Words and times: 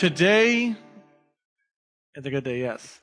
Today 0.00 0.74
is 2.14 2.24
a 2.24 2.30
good 2.30 2.42
day, 2.42 2.60
yes. 2.60 3.00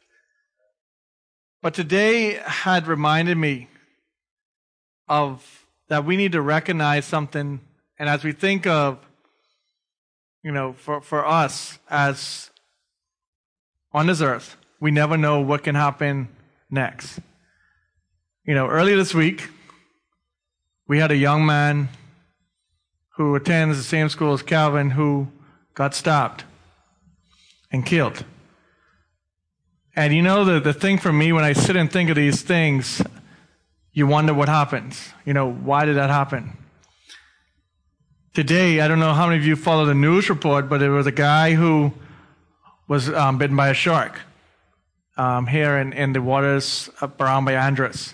But 1.61 1.75
today 1.75 2.39
had 2.43 2.87
reminded 2.87 3.37
me 3.37 3.67
of 5.07 5.67
that 5.89 6.05
we 6.05 6.17
need 6.17 6.31
to 6.31 6.41
recognize 6.41 7.05
something. 7.05 7.59
And 7.99 8.09
as 8.09 8.23
we 8.23 8.31
think 8.31 8.65
of, 8.65 8.97
you 10.41 10.51
know, 10.51 10.73
for, 10.73 10.99
for 10.99 11.23
us 11.23 11.77
as 11.87 12.49
on 13.91 14.07
this 14.07 14.19
earth, 14.19 14.57
we 14.79 14.89
never 14.89 15.17
know 15.17 15.39
what 15.39 15.63
can 15.63 15.75
happen 15.75 16.29
next. 16.67 17.19
You 18.43 18.55
know, 18.55 18.67
earlier 18.67 18.95
this 18.95 19.13
week, 19.13 19.49
we 20.87 20.97
had 20.97 21.11
a 21.11 21.15
young 21.15 21.45
man 21.45 21.89
who 23.17 23.35
attends 23.35 23.77
the 23.77 23.83
same 23.83 24.09
school 24.09 24.33
as 24.33 24.41
Calvin 24.41 24.89
who 24.89 25.27
got 25.75 25.93
stopped 25.93 26.43
and 27.71 27.85
killed. 27.85 28.23
And 29.95 30.13
you 30.13 30.21
know, 30.21 30.45
the, 30.45 30.59
the 30.59 30.73
thing 30.73 30.97
for 30.97 31.11
me 31.11 31.33
when 31.33 31.43
I 31.43 31.53
sit 31.53 31.75
and 31.75 31.91
think 31.91 32.09
of 32.09 32.15
these 32.15 32.41
things, 32.41 33.01
you 33.93 34.05
wonder 34.05 34.33
what 34.33 34.47
happens. 34.47 35.09
You 35.25 35.33
know, 35.33 35.51
why 35.51 35.85
did 35.85 35.95
that 35.95 36.09
happen? 36.09 36.55
Today, 38.33 38.79
I 38.81 38.87
don't 38.87 38.99
know 38.99 39.13
how 39.13 39.25
many 39.25 39.39
of 39.39 39.45
you 39.45 39.55
follow 39.55 39.85
the 39.85 39.95
news 39.95 40.29
report, 40.29 40.69
but 40.69 40.79
there 40.79 40.91
was 40.91 41.07
a 41.07 41.11
guy 41.11 41.55
who 41.55 41.91
was 42.87 43.09
um, 43.09 43.39
bitten 43.39 43.55
by 43.55 43.69
a 43.69 43.73
shark 43.73 44.19
um, 45.17 45.47
here 45.47 45.77
in, 45.77 45.93
in 45.93 46.13
the 46.13 46.21
waters 46.21 46.91
around 47.19 47.45
by 47.45 47.53
Andros. 47.53 48.13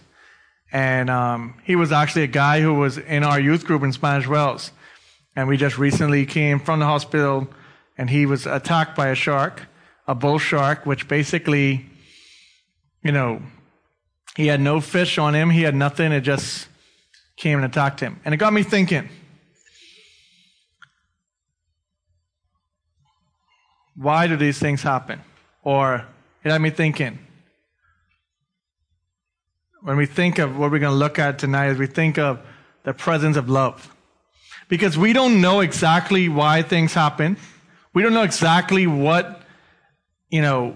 And 0.71 1.09
um, 1.09 1.55
he 1.65 1.75
was 1.75 1.91
actually 1.91 2.23
a 2.23 2.27
guy 2.27 2.61
who 2.61 2.73
was 2.73 2.97
in 2.97 3.23
our 3.23 3.39
youth 3.39 3.65
group 3.65 3.83
in 3.83 3.91
Spanish 3.91 4.25
Wells. 4.25 4.71
And 5.35 5.49
we 5.49 5.57
just 5.57 5.77
recently 5.77 6.25
came 6.25 6.59
from 6.59 6.79
the 6.79 6.85
hospital 6.85 7.47
and 7.97 8.09
he 8.09 8.25
was 8.25 8.45
attacked 8.45 8.95
by 8.95 9.07
a 9.07 9.15
shark, 9.15 9.63
a 10.07 10.15
bull 10.15 10.39
shark, 10.39 10.85
which 10.85 11.07
basically, 11.07 11.85
you 13.03 13.11
know, 13.11 13.41
he 14.35 14.47
had 14.47 14.61
no 14.61 14.81
fish 14.81 15.17
on 15.17 15.35
him. 15.35 15.49
He 15.49 15.61
had 15.61 15.75
nothing. 15.75 16.11
It 16.11 16.21
just 16.21 16.67
came 17.35 17.57
and 17.59 17.65
attacked 17.65 17.99
him. 17.99 18.19
And 18.25 18.33
it 18.33 18.37
got 18.37 18.53
me 18.53 18.63
thinking. 18.63 19.09
Why 23.95 24.27
do 24.27 24.35
these 24.35 24.57
things 24.57 24.81
happen? 24.81 25.21
Or 25.63 26.05
it 26.43 26.51
had 26.51 26.61
me 26.61 26.71
thinking. 26.71 27.19
When 29.81 29.97
we 29.97 30.05
think 30.05 30.39
of 30.39 30.57
what 30.57 30.71
we're 30.71 30.79
going 30.79 30.93
to 30.93 30.97
look 30.97 31.19
at 31.19 31.37
tonight, 31.37 31.67
as 31.67 31.77
we 31.77 31.87
think 31.87 32.17
of 32.17 32.39
the 32.83 32.93
presence 32.93 33.37
of 33.37 33.49
love. 33.49 33.93
Because 34.67 34.97
we 34.97 35.13
don't 35.13 35.41
know 35.41 35.59
exactly 35.59 36.29
why 36.29 36.63
things 36.63 36.93
happen. 36.93 37.37
We 37.93 38.01
don't 38.01 38.13
know 38.13 38.23
exactly 38.23 38.87
what, 38.87 39.41
you 40.29 40.41
know, 40.41 40.75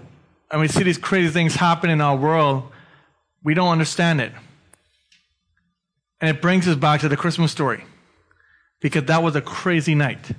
and 0.50 0.60
we 0.60 0.68
see 0.68 0.82
these 0.82 0.98
crazy 0.98 1.32
things 1.32 1.54
happen 1.54 1.90
in 1.90 2.00
our 2.00 2.16
world. 2.16 2.70
We 3.42 3.54
don't 3.54 3.68
understand 3.68 4.20
it. 4.20 4.32
And 6.20 6.34
it 6.34 6.40
brings 6.40 6.66
us 6.66 6.76
back 6.76 7.00
to 7.00 7.08
the 7.08 7.16
Christmas 7.16 7.52
story. 7.52 7.84
Because 8.80 9.04
that 9.04 9.22
was 9.22 9.34
a 9.36 9.40
crazy 9.40 9.94
night. 9.94 10.30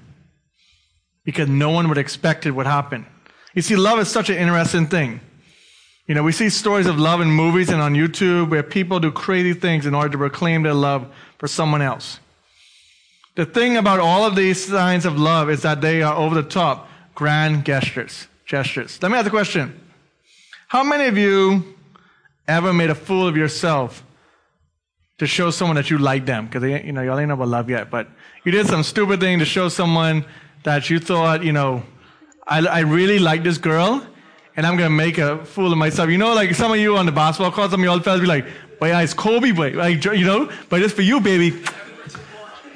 Because 1.25 1.49
no 1.49 1.69
one 1.69 1.89
would 1.89 1.97
expect 1.97 2.45
it 2.45 2.51
would 2.51 2.65
happen. 2.65 3.05
You 3.53 3.61
see, 3.61 3.75
love 3.75 3.99
is 3.99 4.07
such 4.07 4.29
an 4.29 4.37
interesting 4.37 4.87
thing. 4.87 5.19
You 6.07 6.15
know, 6.15 6.23
we 6.23 6.31
see 6.31 6.49
stories 6.49 6.87
of 6.87 6.97
love 6.97 7.21
in 7.21 7.29
movies 7.29 7.69
and 7.69 7.81
on 7.81 7.93
YouTube 7.93 8.49
where 8.49 8.63
people 8.63 8.99
do 8.99 9.11
crazy 9.11 9.53
things 9.53 9.85
in 9.85 9.93
order 9.93 10.09
to 10.09 10.17
proclaim 10.17 10.63
their 10.63 10.73
love 10.73 11.07
for 11.37 11.47
someone 11.47 11.81
else. 11.81 12.19
The 13.35 13.45
thing 13.45 13.77
about 13.77 13.99
all 13.99 14.25
of 14.25 14.35
these 14.35 14.65
signs 14.65 15.05
of 15.05 15.17
love 15.17 15.49
is 15.49 15.61
that 15.61 15.81
they 15.81 16.01
are 16.01 16.15
over 16.15 16.35
the 16.35 16.47
top, 16.47 16.89
grand 17.15 17.65
gestures. 17.65 18.27
Gestures. 18.45 19.01
Let 19.01 19.11
me 19.11 19.17
ask 19.17 19.27
a 19.27 19.29
question. 19.29 19.79
How 20.67 20.83
many 20.83 21.05
of 21.05 21.17
you 21.17 21.75
ever 22.47 22.73
made 22.73 22.89
a 22.89 22.95
fool 22.95 23.27
of 23.27 23.37
yourself 23.37 24.03
to 25.19 25.27
show 25.27 25.51
someone 25.51 25.75
that 25.75 25.89
you 25.89 25.97
like 25.97 26.25
them? 26.25 26.47
Because 26.47 26.63
you 26.63 26.91
know 26.91 27.01
y'all 27.01 27.19
ain't 27.19 27.29
know 27.29 27.35
about 27.35 27.47
love 27.47 27.69
yet, 27.69 27.89
but 27.89 28.07
you 28.43 28.51
did 28.51 28.67
some 28.67 28.83
stupid 28.83 29.19
thing 29.19 29.39
to 29.39 29.45
show 29.45 29.69
someone 29.69 30.25
that 30.63 30.89
you 30.89 30.99
thought, 30.99 31.43
you 31.43 31.51
know, 31.51 31.83
I, 32.47 32.65
I 32.65 32.79
really 32.79 33.19
like 33.19 33.43
this 33.43 33.57
girl, 33.57 34.05
and 34.55 34.65
I'm 34.65 34.75
gonna 34.75 34.89
make 34.89 35.17
a 35.19 35.45
fool 35.45 35.71
of 35.71 35.77
myself. 35.77 36.09
You 36.09 36.17
know, 36.17 36.33
like 36.33 36.53
some 36.55 36.71
of 36.71 36.79
you 36.79 36.97
on 36.97 37.05
the 37.05 37.11
basketball 37.11 37.51
court, 37.51 37.71
some 37.71 37.81
of 37.81 37.85
y'all 37.85 37.99
fellas 37.99 38.21
be 38.21 38.27
like, 38.27 38.45
"Boy, 38.79 38.87
yeah, 38.87 39.01
it's 39.01 39.13
Kobe, 39.13 39.51
boy," 39.51 39.71
like 39.71 40.03
you 40.03 40.25
know, 40.25 40.51
but 40.69 40.81
it's 40.81 40.93
for 40.93 41.03
you, 41.03 41.19
baby. 41.21 41.63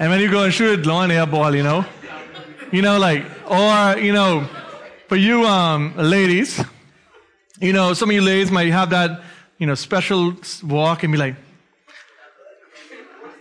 And 0.04 0.12
when 0.12 0.20
you 0.20 0.30
go 0.30 0.44
and 0.44 0.54
shoot 0.54 0.86
long 0.86 1.10
air 1.12 1.26
ball, 1.26 1.56
you 1.56 1.64
know, 1.64 1.86
you 2.74 2.82
know, 2.82 3.00
like, 3.00 3.24
or, 3.50 3.98
you 3.98 4.12
know, 4.12 4.46
for 5.08 5.16
you, 5.16 5.46
um, 5.46 5.94
ladies, 5.96 6.62
you 7.62 7.72
know, 7.72 7.94
some 7.94 8.10
of 8.10 8.14
you 8.14 8.22
ladies 8.22 8.52
might 8.52 8.68
have 8.68 8.90
that, 8.90 9.22
you 9.60 9.66
know, 9.66 9.76
special 9.76 10.36
walk 10.62 11.04
and 11.04 11.14
be 11.14 11.18
like, 11.18 11.36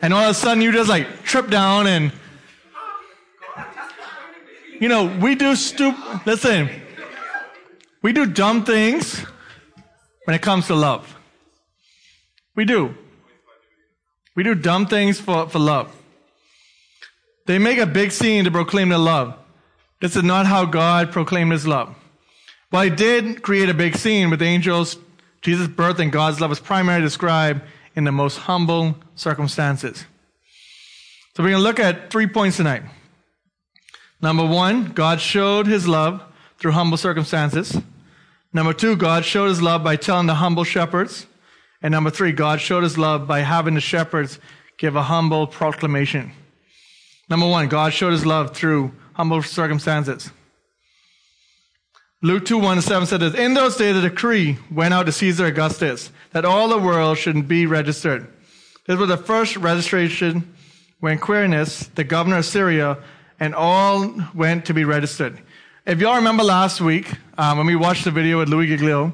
and 0.03 0.15
all 0.15 0.23
of 0.23 0.31
a 0.31 0.35
sudden 0.35 0.63
you 0.63 0.71
just 0.71 0.89
like 0.89 1.25
trip 1.25 1.51
down 1.51 1.89
and, 1.89 2.13
you 4.79 4.89
know, 4.89 5.07
we 5.21 5.35
do 5.35 5.57
stupid, 5.57 6.21
listen, 6.27 6.71
we 8.03 8.13
do 8.13 8.25
dumb 8.25 8.65
things 8.65 9.19
when 10.27 10.37
it 10.37 10.43
comes 10.43 10.69
to 10.69 10.77
love. 10.77 11.19
We 12.55 12.65
do. 12.65 12.95
We 14.37 14.45
do 14.45 14.55
dumb 14.55 14.87
things 14.87 15.19
for, 15.19 15.49
for 15.49 15.59
love. 15.59 15.93
They 17.47 17.59
make 17.59 17.79
a 17.79 17.87
big 17.87 18.13
scene 18.13 18.45
to 18.45 18.51
proclaim 18.51 18.89
their 18.89 18.99
love. 18.99 19.35
This 20.01 20.17
is 20.17 20.23
not 20.23 20.47
how 20.47 20.65
God 20.65 21.13
proclaimed 21.13 21.53
his 21.53 21.67
love. 21.67 21.95
While 22.71 22.85
he 22.85 22.91
did 22.91 23.43
create 23.43 23.69
a 23.69 23.75
big 23.75 23.97
scene 23.97 24.31
with 24.31 24.43
angels, 24.43 24.97
Jesus' 25.43 25.69
birth 25.69 25.99
and 25.99 26.13
God's 26.13 26.41
love 26.41 26.53
is 26.53 26.61
primarily 26.61 27.05
described 27.05 27.63
in 27.95 28.05
the 28.05 28.13
most 28.13 28.39
humble 28.39 28.97
circumstances. 29.15 30.05
So 31.37 31.43
we're 31.43 31.51
going 31.51 31.61
to 31.61 31.69
look 31.69 31.81
at 31.81 32.11
three 32.11 32.27
points 32.27 32.57
tonight. 32.57 32.83
Number 34.21 34.47
one, 34.47 34.93
God 34.93 35.21
showed 35.21 35.67
his 35.67 35.89
love 35.89 36.23
through 36.59 36.73
humble 36.73 36.97
circumstances. 36.97 37.77
Number 38.53 38.73
two, 38.73 38.97
God 38.97 39.25
showed 39.25 39.49
his 39.49 39.61
love 39.61 39.83
by 39.83 39.97
telling 39.97 40.27
the 40.27 40.37
humble 40.37 40.65
shepherds. 40.65 41.27
And 41.83 41.93
number 41.93 42.11
three, 42.11 42.33
God 42.33 42.61
showed 42.61 42.85
his 42.85 42.97
love 42.97 43.27
by 43.27 43.41
having 43.41 43.75
the 43.75 43.81
shepherds 43.81 44.39
give 44.77 44.95
a 44.95 45.03
humble 45.03 45.47
proclamation. 45.47 46.33
Number 47.33 47.49
one, 47.49 47.69
God 47.69 47.95
showed 47.95 48.13
his 48.13 48.27
love 48.27 48.55
through 48.55 48.93
humble 49.15 49.43
circumstances. 49.43 50.31
Luke 52.21 52.45
2 52.45 52.59
1 52.59 52.83
7 52.83 53.07
said 53.07 53.21
this 53.21 53.33
In 53.33 53.55
those 53.55 53.79
days, 53.79 53.97
a 53.97 54.03
decree 54.03 54.59
went 54.71 54.93
out 54.93 55.07
to 55.07 55.13
Caesar 55.13 55.47
Augustus 55.47 56.11
that 56.33 56.45
all 56.45 56.69
the 56.69 56.77
world 56.77 57.17
should 57.17 57.49
be 57.49 57.65
registered. 57.65 58.31
This 58.87 58.99
was 58.99 59.09
the 59.09 59.17
first 59.17 59.57
registration 59.57 60.55
when 61.01 61.19
Quirinius, 61.19 61.89
the 61.95 62.05
governor 62.05 62.37
of 62.37 62.45
Syria, 62.45 62.99
and 63.41 63.55
all 63.55 64.15
went 64.35 64.67
to 64.67 64.75
be 64.75 64.85
registered. 64.85 65.41
If 65.87 66.01
y'all 66.01 66.17
remember 66.17 66.43
last 66.43 66.83
week, 66.83 67.11
um, 67.39 67.57
when 67.57 67.67
we 67.67 67.77
watched 67.77 68.05
the 68.05 68.11
video 68.11 68.41
with 68.41 68.51
Louis 68.51 68.67
Giglio, 68.67 69.05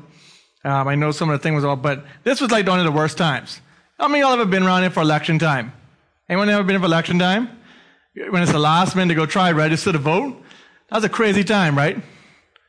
um, 0.65 0.89
I 0.89 0.97
know 0.97 1.13
some 1.13 1.31
of 1.31 1.39
the 1.39 1.43
thing 1.45 1.55
was 1.55 1.65
all, 1.65 1.77
but 1.77 2.05
this 2.25 2.41
was 2.41 2.51
like 2.51 2.67
one 2.67 2.81
of 2.81 2.85
the 2.85 2.91
worst 2.91 3.17
times. 3.17 3.61
How 3.97 4.09
many 4.09 4.23
of 4.23 4.31
y'all 4.31 4.41
ever 4.41 4.45
been 4.45 4.65
around 4.65 4.81
here 4.81 4.91
for 4.91 5.03
election 5.03 5.39
time? 5.39 5.73
Anyone 6.29 6.49
ever 6.49 6.65
been 6.65 6.75
here 6.75 6.81
for 6.81 6.87
election 6.87 7.21
time? 7.21 7.58
When 8.31 8.43
it's 8.43 8.53
the 8.53 8.59
last 8.59 8.97
minute 8.97 9.15
to 9.15 9.15
go 9.15 9.27
try 9.27 9.53
register 9.53 9.93
to 9.93 9.99
vote, 9.99 10.43
that's 10.91 11.05
a 11.05 11.09
crazy 11.09 11.45
time, 11.45 11.77
right? 11.77 12.03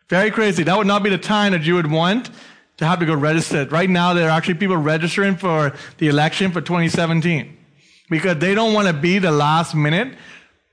Very 0.10 0.32
crazy. 0.32 0.64
That 0.64 0.78
would 0.78 0.88
not 0.88 1.04
be 1.04 1.10
the 1.10 1.18
time 1.18 1.52
that 1.54 1.64
you 1.64 1.76
would 1.76 1.90
want 1.90 2.30
to 2.78 2.86
have 2.86 3.00
to 3.00 3.06
go 3.06 3.14
register. 3.14 3.66
Right 3.66 3.90
now, 3.90 4.14
there 4.14 4.30
are 4.30 4.38
actually 4.38 4.56
people 4.56 4.78
registering 4.78 5.36
for 5.36 5.74
the 5.98 6.08
election 6.08 6.52
for 6.52 6.62
2017 6.62 7.58
because 8.10 8.38
they 8.38 8.56
don't 8.56 8.74
want 8.74 8.88
to 8.88 8.94
be 8.94 9.20
the 9.20 9.32
last 9.32 9.76
minute 9.76 10.18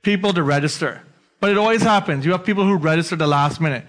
people 0.02 0.32
to 0.32 0.42
register. 0.42 1.02
But 1.40 1.50
it 1.50 1.58
always 1.58 1.82
happens. 1.82 2.24
You 2.24 2.32
have 2.32 2.44
people 2.44 2.64
who 2.64 2.76
register 2.76 3.16
the 3.16 3.26
last 3.26 3.60
minute. 3.60 3.84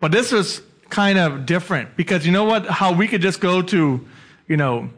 But 0.00 0.12
this 0.12 0.32
was 0.32 0.62
kind 0.88 1.18
of 1.18 1.46
different 1.46 1.96
because 1.96 2.24
you 2.24 2.32
know 2.32 2.44
what? 2.44 2.66
How 2.66 2.92
we 2.92 3.08
could 3.08 3.22
just 3.22 3.40
go 3.40 3.62
to, 3.62 4.06
you 4.46 4.56
know, 4.56 4.90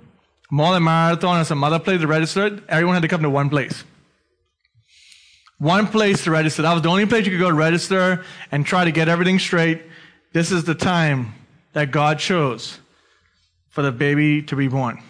Mall 0.51 0.75
and 0.75 0.85
Marathon 0.85 1.41
or 1.41 1.45
some 1.45 1.65
other 1.65 1.79
place 1.79 2.01
to 2.03 2.07
register. 2.07 2.61
Everyone 2.69 2.95
had 2.95 3.03
to 3.03 3.09
come 3.09 3.23
to 3.23 3.31
one 3.31 3.49
place 3.49 3.85
one 5.63 5.87
place 5.87 6.25
to 6.25 6.31
register. 6.33 6.63
That 6.63 6.73
was 6.73 6.83
the 6.83 6.89
only 6.89 7.07
place 7.07 7.25
you 7.25 7.31
could 7.31 7.39
go 7.39 7.49
to 7.49 7.55
register 7.55 8.25
and 8.51 8.67
try 8.67 8.85
to 8.85 8.91
get 8.91 9.09
everything 9.09 9.39
straight. 9.39 9.81
This 10.33 10.51
is 10.51 10.65
the 10.65 10.75
time 10.75 11.35
that 11.73 11.93
God 11.93 12.19
chose 12.19 12.81
for 13.71 13.83
the 13.83 13.93
baby 13.93 14.43
to 14.43 14.57
be 14.57 14.67
born. 14.67 15.01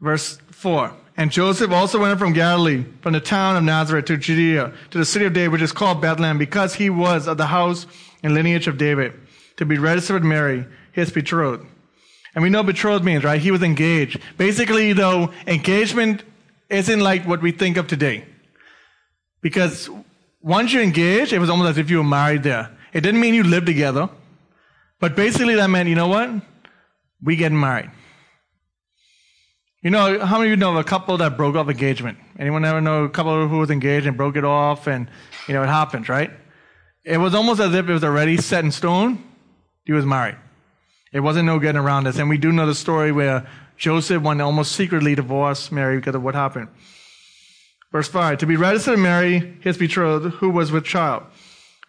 Verse 0.00 0.38
4. 0.52 0.92
And 1.16 1.32
Joseph 1.32 1.72
also 1.72 1.98
went 2.00 2.12
up 2.12 2.18
from 2.20 2.32
Galilee, 2.32 2.84
from 3.00 3.12
the 3.12 3.20
town 3.20 3.56
of 3.56 3.64
Nazareth 3.64 4.04
to 4.06 4.16
Judea, 4.16 4.72
to 4.90 4.98
the 4.98 5.04
city 5.04 5.24
of 5.24 5.32
David, 5.32 5.50
which 5.50 5.62
is 5.62 5.72
called 5.72 6.00
Bethlehem, 6.00 6.38
because 6.38 6.74
he 6.74 6.90
was 6.90 7.26
of 7.26 7.36
the 7.36 7.46
house 7.46 7.86
and 8.22 8.34
lineage 8.34 8.68
of 8.68 8.78
David, 8.78 9.14
to 9.56 9.66
be 9.66 9.78
registered 9.78 10.14
with 10.14 10.22
Mary, 10.22 10.64
his 10.92 11.10
betrothed. 11.10 11.66
And 12.36 12.42
we 12.42 12.50
know 12.50 12.62
betrothed 12.62 13.04
means, 13.04 13.24
right? 13.24 13.40
He 13.40 13.50
was 13.50 13.62
engaged. 13.62 14.20
Basically, 14.38 14.92
though, 14.92 15.32
engagement 15.46 16.22
isn't 16.68 17.00
like 17.00 17.26
what 17.26 17.42
we 17.42 17.50
think 17.50 17.76
of 17.76 17.88
today. 17.88 18.24
Because 19.44 19.90
once 20.40 20.72
you 20.72 20.80
engaged, 20.80 21.34
it 21.34 21.38
was 21.38 21.50
almost 21.50 21.72
as 21.72 21.76
if 21.76 21.90
you 21.90 21.98
were 21.98 22.02
married 22.02 22.44
there. 22.44 22.70
It 22.94 23.02
didn't 23.02 23.20
mean 23.20 23.34
you 23.34 23.42
lived 23.42 23.66
together. 23.66 24.08
But 25.00 25.14
basically 25.14 25.54
that 25.56 25.68
meant, 25.68 25.86
you 25.86 25.94
know 25.94 26.08
what? 26.08 26.30
We 27.22 27.36
get 27.36 27.52
married. 27.52 27.90
You 29.82 29.90
know, 29.90 30.24
how 30.24 30.38
many 30.38 30.48
of 30.48 30.50
you 30.52 30.56
know 30.56 30.70
of 30.70 30.76
a 30.76 30.84
couple 30.84 31.18
that 31.18 31.36
broke 31.36 31.56
off 31.56 31.68
engagement? 31.68 32.16
Anyone 32.38 32.64
ever 32.64 32.80
know 32.80 33.04
a 33.04 33.10
couple 33.10 33.46
who 33.46 33.58
was 33.58 33.70
engaged 33.70 34.06
and 34.06 34.16
broke 34.16 34.36
it 34.36 34.46
off 34.46 34.86
and, 34.86 35.10
you 35.46 35.52
know, 35.52 35.62
it 35.62 35.66
happens, 35.66 36.08
right? 36.08 36.30
It 37.04 37.18
was 37.18 37.34
almost 37.34 37.60
as 37.60 37.74
if 37.74 37.86
it 37.86 37.92
was 37.92 38.02
already 38.02 38.38
set 38.38 38.64
in 38.64 38.72
stone. 38.72 39.22
He 39.84 39.92
was 39.92 40.06
married. 40.06 40.36
It 41.12 41.20
wasn't 41.20 41.44
no 41.44 41.58
getting 41.58 41.82
around 41.82 42.04
this. 42.04 42.16
And 42.16 42.30
we 42.30 42.38
do 42.38 42.50
know 42.50 42.64
the 42.64 42.74
story 42.74 43.12
where 43.12 43.46
Joseph 43.76 44.22
to 44.22 44.40
almost 44.40 44.72
secretly 44.72 45.14
divorce 45.14 45.70
Mary 45.70 45.98
because 45.98 46.14
of 46.14 46.22
what 46.22 46.34
happened. 46.34 46.68
Verse 47.94 48.08
5, 48.08 48.38
to 48.38 48.46
be 48.46 48.56
registered 48.56 48.96
to 48.96 49.00
marry 49.00 49.56
his 49.60 49.78
betrothed, 49.78 50.34
who 50.34 50.50
was 50.50 50.72
with 50.72 50.84
child. 50.84 51.22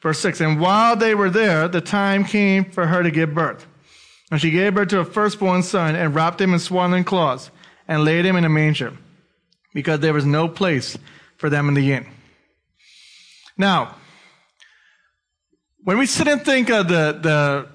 Verse 0.03 0.19
6, 0.19 0.39
and 0.39 0.59
while 0.61 0.95
they 0.95 1.15
were 1.15 1.31
there, 1.31 1.67
the 1.67 1.81
time 1.81 2.23
came 2.23 2.63
for 2.63 2.85
her 2.85 3.01
to 3.01 3.09
give 3.09 3.33
birth. 3.33 3.65
And 4.29 4.39
she 4.39 4.51
gave 4.51 4.75
birth 4.75 4.89
to 4.89 4.99
a 4.99 5.05
firstborn 5.05 5.63
son 5.63 5.95
and 5.95 6.13
wrapped 6.13 6.39
him 6.39 6.53
in 6.53 6.59
swaddling 6.59 7.05
cloths 7.05 7.49
and 7.87 8.05
laid 8.05 8.23
him 8.23 8.35
in 8.35 8.45
a 8.45 8.49
manger 8.49 8.93
because 9.73 9.99
there 10.01 10.13
was 10.13 10.25
no 10.25 10.47
place 10.47 10.95
for 11.37 11.49
them 11.49 11.67
in 11.69 11.73
the 11.73 11.93
inn. 11.93 12.05
Now, 13.57 13.95
when 15.85 15.97
we 15.97 16.05
sit 16.05 16.27
and 16.27 16.45
think 16.45 16.69
of 16.69 16.87
the, 16.87 17.17
the, 17.19 17.67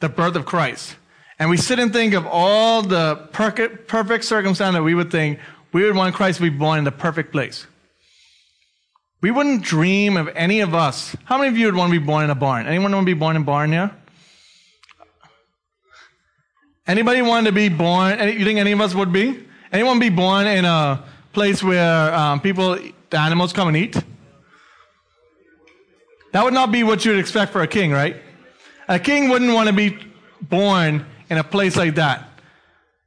the 0.00 0.08
birth 0.08 0.34
of 0.34 0.44
Christ, 0.44 0.96
and 1.38 1.50
we 1.50 1.56
sit 1.56 1.78
and 1.78 1.92
think 1.92 2.14
of 2.14 2.26
all 2.26 2.82
the 2.82 3.28
perfect, 3.30 3.86
perfect 3.86 4.24
circumstance 4.24 4.74
that 4.74 4.82
we 4.82 4.94
would 4.94 5.12
think 5.12 5.38
we 5.72 5.84
would 5.84 5.96
want 5.96 6.14
Christ 6.14 6.38
to 6.38 6.42
be 6.42 6.56
born 6.56 6.78
in 6.78 6.84
the 6.84 6.92
perfect 6.92 7.32
place. 7.32 7.66
We 9.22 9.30
wouldn't 9.30 9.62
dream 9.62 10.16
of 10.16 10.28
any 10.34 10.60
of 10.60 10.74
us. 10.74 11.14
How 11.24 11.36
many 11.36 11.48
of 11.48 11.58
you 11.58 11.66
would 11.66 11.76
want 11.76 11.92
to 11.92 12.00
be 12.00 12.04
born 12.04 12.24
in 12.24 12.30
a 12.30 12.34
barn? 12.34 12.66
Anyone 12.66 12.92
want 12.92 13.06
to 13.06 13.14
be 13.14 13.18
born 13.18 13.36
in 13.36 13.42
a 13.42 13.44
barn 13.44 13.70
here? 13.70 13.90
Anybody 16.86 17.22
want 17.22 17.46
to 17.46 17.52
be 17.52 17.68
born? 17.68 18.18
You 18.18 18.44
think 18.44 18.58
any 18.58 18.72
of 18.72 18.80
us 18.80 18.94
would 18.94 19.12
be? 19.12 19.46
Anyone 19.72 19.98
be 19.98 20.08
born 20.08 20.46
in 20.46 20.64
a 20.64 21.04
place 21.32 21.62
where 21.62 22.14
um, 22.14 22.40
people, 22.40 22.78
the 23.10 23.18
animals 23.18 23.52
come 23.52 23.68
and 23.68 23.76
eat? 23.76 23.96
That 26.32 26.44
would 26.44 26.54
not 26.54 26.72
be 26.72 26.82
what 26.82 27.04
you 27.04 27.12
would 27.12 27.20
expect 27.20 27.52
for 27.52 27.60
a 27.60 27.66
king, 27.66 27.92
right? 27.92 28.16
A 28.88 28.98
king 28.98 29.28
wouldn't 29.28 29.52
want 29.52 29.68
to 29.68 29.74
be 29.74 29.98
born 30.40 31.06
in 31.28 31.38
a 31.38 31.44
place 31.44 31.76
like 31.76 31.96
that. 31.96 32.29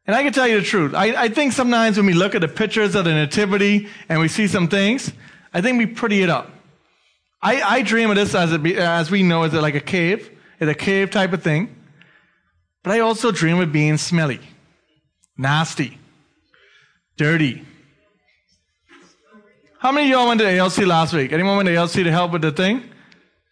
And 0.06 0.16
I 0.16 0.24
can 0.24 0.34
tell 0.34 0.48
you 0.48 0.60
the 0.60 0.66
truth. 0.66 0.94
I, 0.94 1.24
I 1.24 1.30
think 1.30 1.54
sometimes 1.54 1.98
when 1.98 2.06
we 2.06 2.14
look 2.14 2.36
at 2.36 2.42
the 2.42 2.48
pictures 2.48 2.94
of 2.96 3.06
the 3.06 3.14
nativity 3.14 3.88
and 4.10 4.20
we 4.20 4.28
see 4.28 4.48
some 4.48 4.68
things, 4.68 5.12
I 5.54 5.62
think 5.62 5.78
we 5.78 5.86
pretty 5.86 6.22
it 6.22 6.30
up. 6.30 6.50
I, 7.42 7.62
I 7.62 7.82
dream 7.82 8.10
of 8.10 8.16
this 8.16 8.36
as, 8.36 8.54
a, 8.54 8.60
as 8.76 9.12
we 9.12 9.24
know 9.24 9.44
as 9.44 9.54
like 9.54 9.76
a 9.76 9.80
cave. 9.80 10.30
It's 10.60 10.70
a 10.70 10.76
cave 10.76 11.12
type 11.12 11.34
of 11.34 11.42
thing. 11.42 11.76
But 12.84 12.92
I 12.92 13.00
also 13.00 13.32
dream 13.32 13.60
of 13.60 13.72
being 13.72 13.98
smelly, 13.98 14.42
nasty, 15.38 15.98
dirty. 17.16 17.66
How 19.80 19.92
many 19.92 20.08
of 20.08 20.12
y'all 20.12 20.28
went 20.28 20.40
to 20.42 20.58
ALC 20.58 20.80
last 20.80 21.14
week? 21.14 21.32
Anyone 21.32 21.58
went 21.58 21.68
to 21.68 21.76
ALC 21.76 21.92
to 21.92 22.12
help 22.12 22.32
with 22.32 22.42
the 22.42 22.52
thing? 22.52 22.84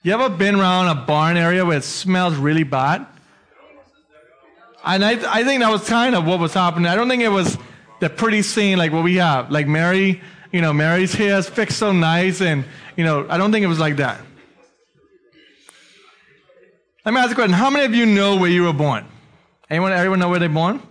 You 0.03 0.13
ever 0.13 0.29
been 0.29 0.55
around 0.55 0.87
a 0.87 0.95
barn 0.95 1.37
area 1.37 1.65
where 1.65 1.77
it 1.77 1.83
smells 1.83 2.35
really 2.35 2.63
bad? 2.63 3.05
And 4.83 5.05
I, 5.05 5.11
I 5.31 5.43
think 5.43 5.61
that 5.61 5.71
was 5.71 5.87
kind 5.87 6.15
of 6.15 6.25
what 6.25 6.39
was 6.39 6.53
happening. 6.53 6.87
I 6.87 6.95
don't 6.95 7.07
think 7.07 7.21
it 7.21 7.29
was 7.29 7.57
the 7.99 8.09
pretty 8.09 8.41
scene 8.41 8.77
like 8.77 8.91
what 8.91 9.03
we 9.03 9.15
have. 9.17 9.51
Like 9.51 9.67
Mary, 9.67 10.21
you 10.51 10.61
know, 10.61 10.73
Mary's 10.73 11.13
hair 11.13 11.37
is 11.37 11.47
fixed 11.47 11.77
so 11.77 11.91
nice 11.91 12.41
and, 12.41 12.65
you 12.97 13.03
know, 13.03 13.27
I 13.29 13.37
don't 13.37 13.51
think 13.51 13.63
it 13.63 13.67
was 13.67 13.79
like 13.79 13.97
that. 13.97 14.19
Let 17.05 17.13
me 17.13 17.19
ask 17.19 17.31
a 17.31 17.35
question. 17.35 17.53
How 17.53 17.69
many 17.69 17.85
of 17.85 17.95
you 17.95 18.05
know 18.05 18.37
where 18.37 18.49
you 18.49 18.63
were 18.63 18.73
born? 18.73 19.05
Anyone, 19.69 19.91
everyone 19.91 20.19
know 20.19 20.29
where 20.29 20.39
they're 20.39 20.49
born? 20.49 20.81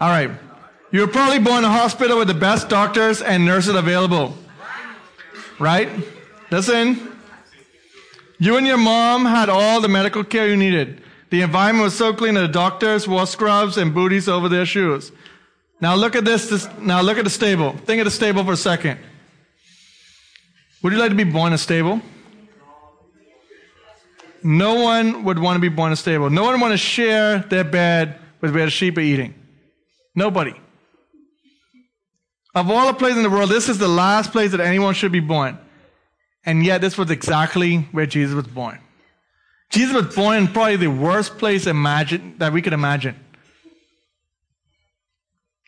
All 0.00 0.08
right. 0.08 0.30
You 0.92 1.00
were 1.00 1.06
probably 1.06 1.38
born 1.38 1.58
in 1.58 1.64
a 1.64 1.72
hospital 1.72 2.18
with 2.18 2.28
the 2.28 2.34
best 2.34 2.68
doctors 2.68 3.22
and 3.22 3.44
nurses 3.44 3.74
available. 3.74 4.36
Right? 5.58 5.88
Listen. 6.50 7.16
You 8.38 8.56
and 8.56 8.66
your 8.66 8.78
mom 8.78 9.24
had 9.24 9.48
all 9.48 9.80
the 9.80 9.88
medical 9.88 10.24
care 10.24 10.48
you 10.48 10.56
needed. 10.56 11.02
The 11.30 11.42
environment 11.42 11.84
was 11.84 11.96
so 11.96 12.12
clean 12.12 12.34
that 12.34 12.40
the 12.40 12.48
doctors 12.48 13.06
wore 13.06 13.26
scrubs 13.26 13.76
and 13.76 13.94
booties 13.94 14.28
over 14.28 14.48
their 14.48 14.66
shoes. 14.66 15.12
Now 15.80 15.94
look 15.94 16.14
at 16.16 16.24
this, 16.24 16.50
this 16.50 16.68
now 16.78 17.00
look 17.00 17.18
at 17.18 17.24
the 17.24 17.30
stable. 17.30 17.72
Think 17.72 18.00
of 18.00 18.04
the 18.04 18.10
stable 18.10 18.44
for 18.44 18.52
a 18.52 18.56
second. 18.56 18.98
Would 20.82 20.92
you 20.92 20.98
like 20.98 21.10
to 21.10 21.16
be 21.16 21.24
born 21.24 21.48
in 21.48 21.54
a 21.54 21.58
stable? 21.58 22.00
No 24.42 24.74
one 24.82 25.24
would 25.24 25.38
want 25.38 25.56
to 25.56 25.60
be 25.60 25.68
born 25.68 25.88
in 25.88 25.92
a 25.92 25.96
stable. 25.96 26.30
No 26.30 26.42
one 26.44 26.52
would 26.54 26.60
want 26.60 26.72
to 26.72 26.78
share 26.78 27.38
their 27.38 27.64
bed 27.64 28.18
with 28.40 28.54
where 28.54 28.64
the 28.64 28.70
sheep 28.70 28.96
are 28.96 29.02
eating. 29.02 29.34
Nobody. 30.14 30.54
Of 32.54 32.70
all 32.70 32.86
the 32.86 32.94
places 32.94 33.18
in 33.18 33.22
the 33.22 33.30
world, 33.30 33.50
this 33.50 33.68
is 33.68 33.78
the 33.78 33.88
last 33.88 34.32
place 34.32 34.50
that 34.50 34.60
anyone 34.60 34.94
should 34.94 35.12
be 35.12 35.20
born. 35.20 35.58
And 36.44 36.64
yet, 36.64 36.80
this 36.80 36.96
was 36.96 37.10
exactly 37.10 37.88
where 37.92 38.06
Jesus 38.06 38.34
was 38.34 38.46
born. 38.46 38.78
Jesus 39.70 39.94
was 39.94 40.14
born 40.14 40.36
in 40.36 40.48
probably 40.48 40.76
the 40.76 40.88
worst 40.88 41.38
place 41.38 41.66
imagine, 41.66 42.34
that 42.38 42.52
we 42.52 42.60
could 42.60 42.72
imagine. 42.72 43.14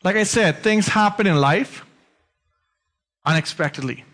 Like 0.02 0.16
I 0.16 0.24
said, 0.24 0.58
things 0.58 0.88
happen 0.88 1.26
in 1.26 1.36
life 1.36 1.84
unexpectedly. 3.24 4.04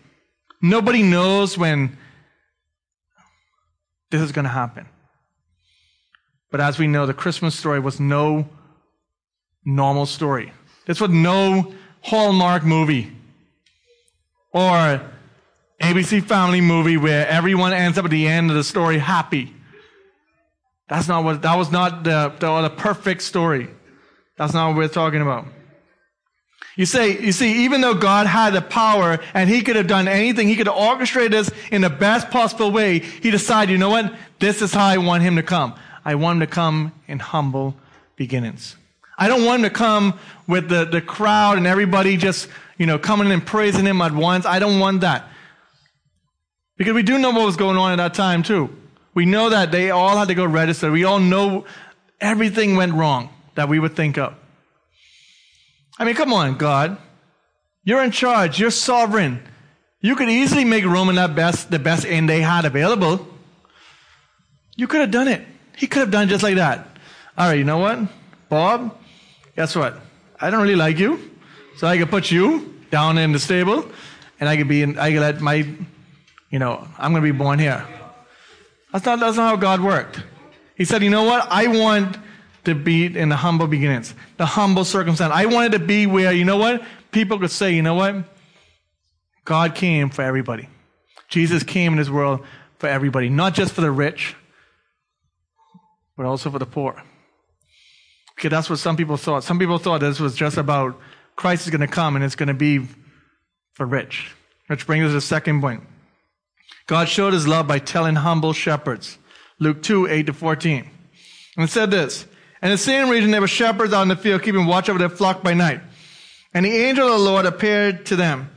Nobody 0.61 1.01
knows 1.01 1.57
when 1.57 1.97
this 4.11 4.21
is 4.21 4.31
going 4.31 4.45
to 4.45 4.49
happen. 4.49 4.85
But 6.51 6.61
as 6.61 6.77
we 6.77 6.87
know, 6.87 7.05
the 7.05 7.13
Christmas 7.13 7.57
story 7.57 7.79
was 7.79 7.99
no 7.99 8.47
normal 9.65 10.05
story. 10.05 10.51
This 10.85 10.99
was 10.99 11.09
no 11.09 11.73
Hallmark 12.01 12.63
movie 12.63 13.15
or 14.51 15.01
ABC 15.81 16.23
Family 16.23 16.61
movie 16.61 16.97
where 16.97 17.27
everyone 17.27 17.73
ends 17.73 17.97
up 17.97 18.05
at 18.05 18.11
the 18.11 18.27
end 18.27 18.49
of 18.49 18.55
the 18.55 18.63
story 18.63 18.97
happy. 18.97 19.53
That's 20.89 21.07
not 21.07 21.23
what, 21.23 21.41
that 21.43 21.55
was 21.55 21.71
not 21.71 22.03
the, 22.03 22.33
the, 22.39 22.61
the 22.63 22.69
perfect 22.69 23.21
story. 23.21 23.69
That's 24.37 24.53
not 24.53 24.69
what 24.69 24.77
we're 24.77 24.87
talking 24.87 25.21
about. 25.21 25.45
You 26.75 26.85
say, 26.85 27.19
you 27.19 27.31
see, 27.31 27.65
even 27.65 27.81
though 27.81 27.93
God 27.93 28.25
had 28.25 28.51
the 28.51 28.61
power 28.61 29.19
and 29.33 29.49
he 29.49 29.61
could 29.61 29.75
have 29.75 29.87
done 29.87 30.07
anything, 30.07 30.47
he 30.47 30.55
could 30.55 30.67
have 30.67 30.77
orchestrated 30.77 31.33
this 31.33 31.51
in 31.71 31.81
the 31.81 31.89
best 31.89 32.29
possible 32.31 32.71
way, 32.71 32.99
he 32.99 33.31
decided, 33.31 33.71
you 33.71 33.77
know 33.77 33.89
what? 33.89 34.13
This 34.39 34.61
is 34.61 34.73
how 34.73 34.85
I 34.85 34.97
want 34.97 35.21
him 35.21 35.35
to 35.35 35.43
come. 35.43 35.75
I 36.05 36.15
want 36.15 36.37
him 36.37 36.47
to 36.47 36.47
come 36.47 36.93
in 37.07 37.19
humble 37.19 37.75
beginnings. 38.15 38.77
I 39.17 39.27
don't 39.27 39.43
want 39.43 39.61
him 39.61 39.69
to 39.69 39.75
come 39.75 40.17
with 40.47 40.69
the, 40.69 40.85
the 40.85 41.01
crowd 41.01 41.57
and 41.57 41.67
everybody 41.67 42.15
just, 42.15 42.47
you 42.77 42.85
know, 42.85 42.97
coming 42.97 43.29
and 43.31 43.45
praising 43.45 43.85
him 43.85 44.01
at 44.01 44.13
once. 44.13 44.45
I 44.45 44.59
don't 44.59 44.79
want 44.79 45.01
that. 45.01 45.27
Because 46.77 46.93
we 46.93 47.03
do 47.03 47.17
know 47.19 47.31
what 47.31 47.45
was 47.45 47.57
going 47.57 47.75
on 47.75 47.91
at 47.91 47.97
that 47.97 48.13
time 48.13 48.41
too. 48.41 48.73
We 49.13 49.25
know 49.25 49.49
that 49.49 49.71
they 49.71 49.91
all 49.91 50.17
had 50.17 50.27
to 50.27 50.35
go 50.35 50.45
register. 50.45 50.91
We 50.91 51.03
all 51.03 51.19
know 51.19 51.65
everything 52.21 52.75
went 52.75 52.93
wrong 52.93 53.29
that 53.55 53.69
we 53.69 53.79
would 53.79 53.95
think 53.95 54.17
of. 54.17 54.35
I 55.97 56.05
mean, 56.05 56.15
come 56.15 56.31
on, 56.31 56.55
God. 56.55 56.97
You're 57.83 58.03
in 58.03 58.11
charge. 58.11 58.59
You're 58.59 58.71
sovereign. 58.71 59.41
You 60.01 60.15
could 60.15 60.29
easily 60.29 60.63
make 60.63 60.85
Roman 60.85 61.15
that 61.15 61.35
best, 61.35 61.71
the 61.71 61.79
best 61.79 62.05
inn 62.05 62.25
they 62.25 62.41
had 62.41 62.65
available. 62.65 63.27
You 64.77 64.87
could 64.87 65.01
have 65.01 65.11
done 65.11 65.27
it. 65.27 65.45
He 65.75 65.87
could 65.87 65.99
have 65.99 66.11
done 66.11 66.29
just 66.29 66.43
like 66.43 66.55
that. 66.55 66.87
All 67.37 67.47
right, 67.47 67.57
you 67.57 67.65
know 67.65 67.79
what? 67.79 67.99
Bob, 68.47 68.97
guess 69.55 69.75
what? 69.75 69.99
I 70.39 70.49
don't 70.49 70.61
really 70.61 70.75
like 70.75 70.99
you. 70.99 71.31
So 71.77 71.87
I 71.87 71.97
could 71.97 72.09
put 72.09 72.31
you 72.31 72.81
down 72.91 73.17
in 73.17 73.31
the 73.31 73.39
stable 73.39 73.89
and 74.39 74.47
I 74.47 74.55
could 74.57 74.67
be 74.67 74.81
in, 74.81 74.97
I 74.97 75.11
could 75.11 75.21
let 75.21 75.41
my, 75.41 75.67
you 76.49 76.59
know, 76.59 76.87
I'm 76.97 77.11
going 77.11 77.23
to 77.23 77.33
be 77.33 77.37
born 77.37 77.59
here. 77.59 77.85
That's 78.91 79.05
not, 79.05 79.19
that's 79.19 79.37
not 79.37 79.49
how 79.49 79.55
God 79.55 79.81
worked. 79.81 80.21
He 80.75 80.85
said, 80.85 81.03
you 81.03 81.09
know 81.09 81.23
what? 81.23 81.47
I 81.49 81.67
want 81.67 82.17
to 82.65 82.75
be 82.75 83.05
in 83.05 83.29
the 83.29 83.35
humble 83.35 83.67
beginnings, 83.67 84.13
the 84.37 84.45
humble 84.45 84.85
circumstance. 84.85 85.31
I 85.33 85.45
wanted 85.45 85.73
to 85.73 85.79
be 85.79 86.07
where, 86.07 86.31
you 86.31 86.45
know 86.45 86.57
what? 86.57 86.83
People 87.11 87.39
could 87.39 87.51
say, 87.51 87.73
you 87.73 87.81
know 87.81 87.95
what? 87.95 88.15
God 89.45 89.75
came 89.75 90.09
for 90.09 90.21
everybody. 90.21 90.69
Jesus 91.27 91.63
came 91.63 91.93
in 91.93 91.97
this 91.97 92.09
world 92.09 92.45
for 92.77 92.87
everybody, 92.87 93.29
not 93.29 93.53
just 93.53 93.73
for 93.73 93.81
the 93.81 93.91
rich, 93.91 94.35
but 96.17 96.25
also 96.25 96.49
for 96.49 96.59
the 96.59 96.65
poor. 96.65 97.01
Okay, 98.37 98.49
that's 98.49 98.69
what 98.69 98.79
some 98.79 98.95
people 98.95 99.17
thought. 99.17 99.43
Some 99.43 99.59
people 99.59 99.77
thought 99.77 100.01
this 100.01 100.19
was 100.19 100.35
just 100.35 100.57
about 100.57 100.99
Christ 101.35 101.65
is 101.65 101.71
going 101.71 101.81
to 101.81 101.87
come 101.87 102.15
and 102.15 102.23
it's 102.23 102.35
going 102.35 102.47
to 102.47 102.53
be 102.53 102.87
for 103.73 103.85
rich. 103.85 104.33
Which 104.67 104.85
brings 104.85 105.05
us 105.05 105.09
to 105.09 105.13
the 105.15 105.21
second 105.21 105.61
point. 105.61 105.83
God 106.89 107.07
showed 107.07 107.33
his 107.33 107.47
love 107.47 107.67
by 107.67 107.77
telling 107.77 108.15
humble 108.15 108.51
shepherds. 108.51 109.19
Luke 109.59 109.83
2, 109.83 110.07
8 110.07 110.25
to 110.25 110.33
14. 110.33 110.89
And 111.55 111.63
it 111.63 111.71
said 111.71 111.91
this, 111.91 112.25
in 112.63 112.71
the 112.71 112.79
same 112.79 113.09
region 113.09 113.29
there 113.29 113.41
were 113.41 113.47
shepherds 113.47 113.93
out 113.93 114.01
in 114.01 114.07
the 114.07 114.15
field 114.15 114.41
keeping 114.41 114.65
watch 114.65 114.89
over 114.89 114.97
their 114.97 115.07
flock 115.07 115.43
by 115.43 115.53
night. 115.53 115.81
And 116.51 116.65
the 116.65 116.75
angel 116.75 117.05
of 117.05 117.19
the 117.19 117.19
Lord 117.19 117.45
appeared 117.45 118.07
to 118.07 118.15
them, 118.15 118.49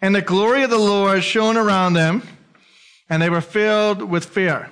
And 0.00 0.14
the 0.14 0.22
glory 0.22 0.62
of 0.62 0.70
the 0.70 0.78
Lord 0.78 1.22
shone 1.22 1.58
around 1.58 1.92
them, 1.92 2.22
and 3.10 3.20
they 3.20 3.28
were 3.28 3.42
filled 3.42 4.00
with 4.00 4.24
fear. 4.24 4.70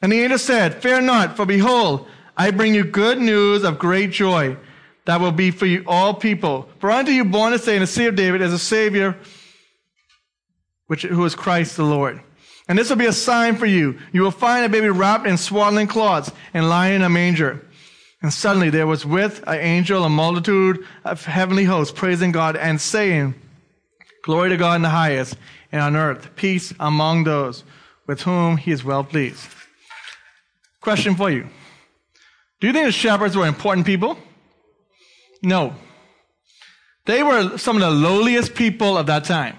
And 0.00 0.10
the 0.10 0.22
angel 0.22 0.38
said, 0.38 0.80
Fear 0.80 1.02
not, 1.02 1.36
for 1.36 1.44
behold, 1.44 2.08
I 2.38 2.52
bring 2.52 2.74
you 2.74 2.84
good 2.84 3.18
news 3.18 3.64
of 3.64 3.78
great 3.78 4.12
joy 4.12 4.56
that 5.04 5.20
will 5.20 5.32
be 5.32 5.50
for 5.50 5.66
you 5.66 5.84
all 5.86 6.14
people. 6.14 6.70
For 6.78 6.90
unto 6.90 7.12
you 7.12 7.26
born 7.26 7.52
this 7.52 7.66
day 7.66 7.74
in 7.74 7.82
the 7.82 7.86
city 7.86 8.06
of 8.06 8.16
David 8.16 8.40
is 8.40 8.54
a 8.54 8.58
Savior, 8.58 9.14
which, 10.88 11.02
who 11.04 11.24
is 11.24 11.34
Christ 11.34 11.76
the 11.76 11.84
Lord. 11.84 12.20
And 12.66 12.78
this 12.78 12.90
will 12.90 12.96
be 12.96 13.06
a 13.06 13.12
sign 13.12 13.56
for 13.56 13.66
you. 13.66 13.98
You 14.12 14.22
will 14.22 14.30
find 14.30 14.66
a 14.66 14.68
baby 14.68 14.88
wrapped 14.88 15.26
in 15.26 15.38
swaddling 15.38 15.86
cloths 15.86 16.30
and 16.52 16.68
lying 16.68 16.96
in 16.96 17.02
a 17.02 17.08
manger. 17.08 17.64
And 18.20 18.32
suddenly 18.32 18.68
there 18.68 18.86
was 18.86 19.06
with 19.06 19.42
an 19.46 19.60
angel 19.60 20.04
a 20.04 20.08
multitude 20.08 20.84
of 21.04 21.24
heavenly 21.24 21.64
hosts 21.64 21.96
praising 21.96 22.32
God 22.32 22.56
and 22.56 22.80
saying, 22.80 23.34
Glory 24.22 24.50
to 24.50 24.56
God 24.56 24.76
in 24.76 24.82
the 24.82 24.88
highest, 24.88 25.36
and 25.72 25.80
on 25.80 25.96
earth 25.96 26.34
peace 26.36 26.74
among 26.80 27.24
those 27.24 27.64
with 28.06 28.22
whom 28.22 28.56
he 28.56 28.72
is 28.72 28.84
well 28.84 29.04
pleased. 29.04 29.46
Question 30.80 31.14
for 31.14 31.30
you. 31.30 31.46
Do 32.60 32.66
you 32.66 32.72
think 32.72 32.86
the 32.86 32.92
shepherds 32.92 33.36
were 33.36 33.46
important 33.46 33.86
people? 33.86 34.18
No. 35.42 35.74
They 37.04 37.22
were 37.22 37.56
some 37.56 37.76
of 37.76 37.82
the 37.82 37.90
lowliest 37.90 38.54
people 38.54 38.98
of 38.98 39.06
that 39.06 39.24
time. 39.24 39.56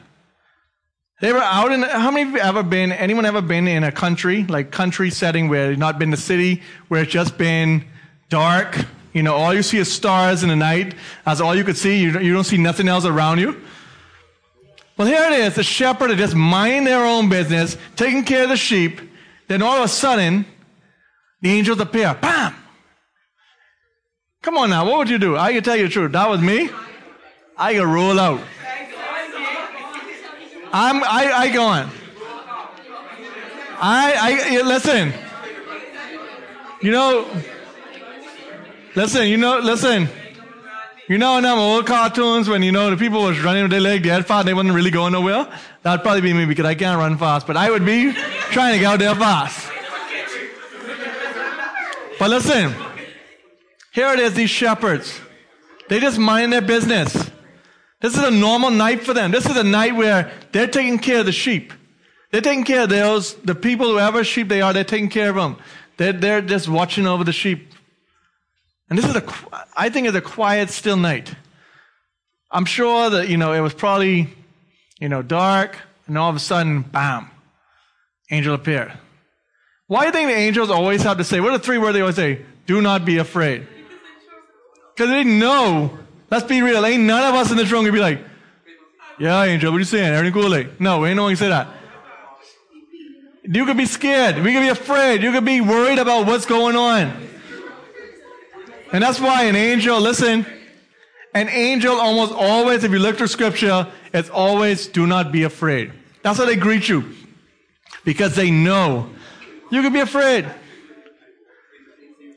They 1.21 1.33
were 1.33 1.39
out 1.39 1.71
in, 1.71 1.81
how 1.81 2.11
many 2.11 2.29
of 2.29 2.35
you 2.35 2.39
ever 2.39 2.63
been, 2.63 2.93
anyone 2.93 3.25
ever 3.25 3.41
been 3.41 3.67
in 3.67 3.83
a 3.83 3.91
country, 3.91 4.45
like 4.45 4.71
country 4.71 5.09
setting 5.09 5.49
where 5.49 5.69
you've 5.69 5.79
not 5.79 5.99
been 5.99 6.11
the 6.11 6.17
city, 6.17 6.61
where 6.87 7.03
it's 7.03 7.11
just 7.11 7.37
been 7.37 7.83
dark, 8.29 8.85
you 9.13 9.23
know, 9.23 9.35
all 9.35 9.53
you 9.53 9.63
see 9.63 9.77
is 9.79 9.91
stars 9.91 10.43
in 10.43 10.49
the 10.49 10.55
night. 10.55 10.95
That's 11.25 11.41
all 11.41 11.55
you 11.55 11.63
could 11.63 11.77
see. 11.77 11.99
You, 11.99 12.19
you 12.19 12.33
don't 12.33 12.43
see 12.43 12.57
nothing 12.57 12.87
else 12.87 13.05
around 13.05 13.39
you. 13.39 13.59
Well, 14.97 15.07
here 15.07 15.23
it 15.31 15.39
is. 15.39 15.55
The 15.55 15.63
shepherd 15.63 16.11
are 16.11 16.15
just 16.15 16.35
minding 16.35 16.83
their 16.85 17.03
own 17.05 17.27
business, 17.27 17.77
taking 17.95 18.23
care 18.23 18.43
of 18.43 18.49
the 18.49 18.57
sheep. 18.57 19.01
Then 19.47 19.61
all 19.61 19.77
of 19.77 19.83
a 19.83 19.87
sudden, 19.87 20.45
the 21.41 21.49
angels 21.49 21.79
appear. 21.79 22.13
Bam! 22.21 22.55
Come 24.41 24.57
on 24.57 24.69
now, 24.69 24.85
what 24.85 24.99
would 24.99 25.09
you 25.09 25.17
do? 25.17 25.35
I 25.35 25.51
can 25.51 25.63
tell 25.63 25.75
you 25.75 25.83
the 25.83 25.89
truth. 25.89 26.11
That 26.13 26.29
was 26.29 26.39
me. 26.39 26.69
I 27.57 27.73
could 27.73 27.87
roll 27.87 28.17
out. 28.19 28.41
I'm, 30.71 31.03
I, 31.03 31.31
I 31.33 31.49
go 31.51 31.63
on. 31.63 31.89
I, 33.81 34.13
I, 34.57 34.61
listen. 34.61 35.13
You 36.81 36.91
know, 36.91 37.27
listen, 38.95 39.27
you 39.27 39.37
know, 39.37 39.59
listen. 39.59 40.09
You 41.07 41.17
know 41.17 41.37
in 41.37 41.43
them 41.43 41.57
old 41.57 41.87
cartoons 41.87 42.47
when 42.47 42.61
you 42.61 42.71
know 42.71 42.91
the 42.91 42.97
people 42.97 43.23
was 43.23 43.39
running 43.39 43.63
with 43.63 43.71
their 43.71 43.81
leg 43.81 44.03
dead 44.03 44.27
fast, 44.27 44.45
they 44.45 44.53
wasn't 44.53 44.75
really 44.75 44.91
going 44.91 45.11
nowhere? 45.13 45.51
That'd 45.81 46.03
probably 46.03 46.21
be 46.21 46.33
me 46.33 46.45
because 46.45 46.65
I 46.65 46.75
can't 46.75 46.99
run 46.99 47.17
fast, 47.17 47.47
but 47.47 47.57
I 47.57 47.71
would 47.71 47.83
be 47.83 48.13
trying 48.51 48.79
to 48.79 48.85
out 48.85 48.99
there 48.99 49.15
fast. 49.15 49.71
But 52.19 52.29
listen, 52.29 52.75
here 53.91 54.13
it 54.13 54.19
is, 54.19 54.35
these 54.35 54.51
shepherds. 54.51 55.19
They 55.87 55.99
just 55.99 56.19
mind 56.19 56.53
their 56.53 56.61
business. 56.61 57.28
This 58.01 58.15
is 58.15 58.23
a 58.23 58.31
normal 58.31 58.71
night 58.71 59.03
for 59.03 59.13
them. 59.13 59.31
This 59.31 59.45
is 59.45 59.57
a 59.57 59.63
night 59.63 59.95
where 59.95 60.31
they're 60.51 60.67
taking 60.67 60.99
care 60.99 61.19
of 61.19 61.25
the 61.25 61.31
sheep. 61.31 61.73
They're 62.31 62.41
taking 62.41 62.63
care 62.63 62.83
of 62.83 62.89
those, 62.89 63.33
the 63.35 63.55
people, 63.55 63.87
whoever 63.87 64.23
sheep 64.23 64.47
they 64.47 64.61
are, 64.61 64.71
they're 64.71 64.83
taking 64.83 65.09
care 65.09 65.29
of 65.29 65.35
them. 65.35 65.57
They're, 65.97 66.13
they're 66.13 66.41
just 66.41 66.69
watching 66.69 67.07
over 67.07 67.23
the 67.23 67.33
sheep. 67.33 67.73
And 68.89 68.97
this 68.97 69.05
is 69.05 69.15
a, 69.15 69.23
I 69.75 69.89
think 69.89 70.07
it's 70.07 70.15
a 70.15 70.21
quiet, 70.21 70.69
still 70.69 70.95
night. 70.95 71.33
I'm 72.51 72.65
sure 72.65 73.09
that, 73.09 73.29
you 73.29 73.37
know, 73.37 73.53
it 73.53 73.59
was 73.59 73.73
probably, 73.73 74.29
you 74.99 75.09
know, 75.09 75.21
dark, 75.21 75.77
and 76.07 76.17
all 76.17 76.29
of 76.29 76.35
a 76.35 76.39
sudden, 76.39 76.81
bam, 76.81 77.29
angel 78.31 78.55
appeared. 78.55 78.93
Why 79.87 80.01
do 80.01 80.05
you 80.07 80.13
think 80.13 80.29
the 80.29 80.35
angels 80.35 80.69
always 80.69 81.03
have 81.03 81.17
to 81.17 81.23
say, 81.23 81.39
what 81.39 81.51
are 81.51 81.57
the 81.57 81.63
three 81.63 81.77
words 81.77 81.93
they 81.93 82.01
always 82.01 82.15
say? 82.15 82.45
Do 82.65 82.81
not 82.81 83.05
be 83.05 83.17
afraid. 83.17 83.67
Because 84.95 85.09
they 85.09 85.23
know, 85.23 85.97
let's 86.31 86.45
be 86.45 86.61
real, 86.61 86.85
ain't 86.85 87.03
none 87.03 87.23
of 87.23 87.35
us 87.35 87.51
in 87.51 87.57
this 87.57 87.71
room 87.71 87.83
gonna 87.83 87.93
be 87.93 87.99
like, 87.99 88.23
yeah, 89.19 89.43
angel, 89.43 89.71
what 89.71 89.77
are 89.77 89.79
you 89.79 89.85
saying? 89.85 90.13
Everything 90.13 90.41
cool? 90.41 90.49
Like, 90.49 90.79
no, 90.79 91.05
ain't 91.05 91.17
no 91.17 91.23
one 91.23 91.31
can 91.31 91.37
say 91.37 91.49
that. 91.49 91.67
You 93.43 93.65
could 93.65 93.77
be 93.77 93.85
scared. 93.85 94.37
We 94.43 94.53
could 94.53 94.61
be 94.61 94.69
afraid. 94.69 95.23
You 95.23 95.31
could 95.31 95.45
be 95.45 95.59
worried 95.59 95.97
about 95.97 96.25
what's 96.25 96.45
going 96.45 96.75
on. 96.75 97.11
And 98.91 99.03
that's 99.03 99.19
why 99.19 99.43
an 99.43 99.55
angel, 99.55 99.99
listen, 99.99 100.45
an 101.33 101.49
angel 101.49 101.95
almost 101.95 102.33
always, 102.33 102.83
if 102.83 102.91
you 102.91 102.99
look 102.99 103.17
through 103.17 103.27
scripture, 103.27 103.87
it's 104.13 104.29
always 104.29 104.87
do 104.87 105.05
not 105.05 105.31
be 105.31 105.43
afraid. 105.43 105.91
That's 106.21 106.37
how 106.37 106.45
they 106.45 106.55
greet 106.55 106.89
you. 106.89 107.15
Because 108.05 108.35
they 108.35 108.49
know 108.49 109.09
you 109.69 109.81
can 109.81 109.93
be 109.93 109.99
afraid. 109.99 110.47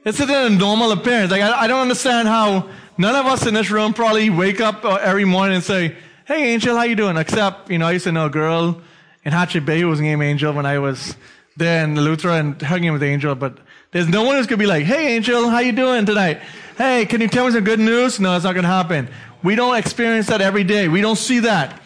It's 0.04 0.18
a 0.18 0.50
normal 0.50 0.92
appearance. 0.92 1.30
Like, 1.30 1.42
I, 1.42 1.62
I, 1.62 1.66
don't 1.68 1.80
understand 1.80 2.26
how 2.26 2.68
none 2.98 3.14
of 3.14 3.26
us 3.26 3.46
in 3.46 3.54
this 3.54 3.70
room 3.70 3.94
probably 3.94 4.30
wake 4.30 4.60
up 4.60 4.84
uh, 4.84 4.94
every 4.96 5.24
morning 5.24 5.56
and 5.56 5.64
say, 5.64 5.96
Hey, 6.24 6.52
Angel, 6.52 6.76
how 6.76 6.84
you 6.84 6.94
doing? 6.94 7.16
Except, 7.16 7.70
you 7.70 7.78
know, 7.78 7.86
I 7.86 7.92
used 7.92 8.04
to 8.04 8.12
know 8.12 8.26
a 8.26 8.30
girl 8.30 8.80
in 9.24 9.32
Hatchet 9.32 9.66
Bay 9.66 9.80
who 9.80 9.88
was 9.88 10.00
named 10.00 10.22
Angel 10.22 10.52
when 10.52 10.66
I 10.66 10.78
was 10.78 11.16
there 11.56 11.84
in 11.84 11.94
Eleuthera 11.94 12.62
hugging 12.62 12.92
with 12.92 13.02
Angel, 13.02 13.34
but 13.34 13.58
there's 13.90 14.08
no 14.08 14.22
one 14.22 14.36
who's 14.36 14.46
to 14.46 14.56
be 14.56 14.66
like, 14.66 14.84
hey, 14.84 15.16
Angel, 15.16 15.48
how 15.48 15.58
you 15.58 15.72
doing 15.72 16.06
tonight? 16.06 16.40
Hey, 16.78 17.06
can 17.06 17.20
you 17.20 17.28
tell 17.28 17.46
me 17.46 17.52
some 17.52 17.64
good 17.64 17.80
news? 17.80 18.18
No, 18.18 18.34
it's 18.34 18.44
not 18.44 18.54
going 18.54 18.64
to 18.64 18.68
happen. 18.68 19.08
We 19.42 19.56
don't 19.56 19.76
experience 19.76 20.28
that 20.28 20.40
every 20.40 20.64
day. 20.64 20.88
We 20.88 21.00
don't 21.00 21.16
see 21.16 21.40
that. 21.40 21.80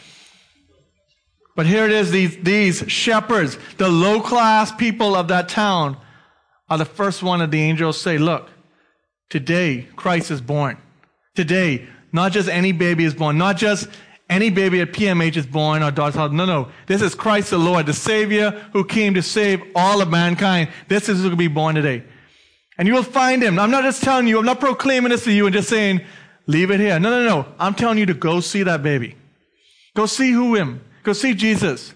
But 1.57 1.67
here 1.67 1.87
it 1.87 1.93
is, 1.93 2.11
these, 2.11 2.37
these 2.37 2.85
shepherds, 2.91 3.59
the 3.79 3.89
low 3.89 4.21
class 4.21 4.71
people 4.71 5.15
of 5.15 5.29
that 5.29 5.49
town 5.49 5.97
are 6.69 6.79
the 6.79 6.85
first 6.85 7.23
one 7.23 7.41
of 7.41 7.51
the 7.51 7.61
angels 7.61 7.99
say, 8.01 8.19
look, 8.19 8.51
today 9.31 9.89
Christ 9.97 10.31
is 10.31 10.41
born. 10.41 10.77
Today, 11.37 11.87
not 12.13 12.33
just 12.33 12.49
any 12.49 12.73
baby 12.73 13.05
is 13.05 13.15
born, 13.15 13.39
not 13.39 13.57
just 13.57 13.89
any 14.29 14.51
baby 14.51 14.81
at 14.81 14.93
PMH 14.93 15.37
is 15.37 15.47
born 15.47 15.83
or 15.83 15.91
daughter's 15.91 16.17
house. 16.17 16.33
No, 16.33 16.45
no. 16.45 16.69
This 16.87 17.01
is 17.01 17.15
Christ 17.15 17.51
the 17.51 17.59
Lord, 17.59 17.87
the 17.87 17.93
Savior 17.93 18.51
who 18.73 18.85
came 18.85 19.15
to 19.15 19.23
save 19.23 19.63
all 19.75 20.01
of 20.01 20.11
mankind. 20.11 20.71
This 20.89 21.09
is 21.09 21.23
who 21.23 21.31
will 21.31 21.37
be 21.37 21.47
born 21.47 21.77
today. 21.77 22.03
And 22.79 22.89
you 22.89 22.95
will 22.95 23.03
find 23.03 23.43
him. 23.43 23.59
I'm 23.59 23.71
not 23.71 23.85
just 23.85 24.03
telling 24.03 24.27
you, 24.27 24.39
I'm 24.39 24.45
not 24.45 24.61
proclaiming 24.61 25.11
this 25.11 25.25
to 25.25 25.33
you 25.33 25.47
and 25.47 25.55
just 25.55 25.69
saying, 25.69 26.01
leave 26.47 26.71
it 26.71 26.81
here. 26.81 26.99
No, 26.99 27.11
no, 27.11 27.25
no. 27.25 27.47
I'm 27.59 27.75
telling 27.75 27.99
you 27.99 28.07
to 28.07 28.15
go 28.15 28.41
see 28.41 28.65
that 28.65 28.83
baby. 28.83 29.15
Go 29.95 30.07
see 30.07 30.33
who 30.33 30.55
him. 30.57 30.83
Go 31.05 31.13
see 31.13 31.35
Jesus. 31.35 31.95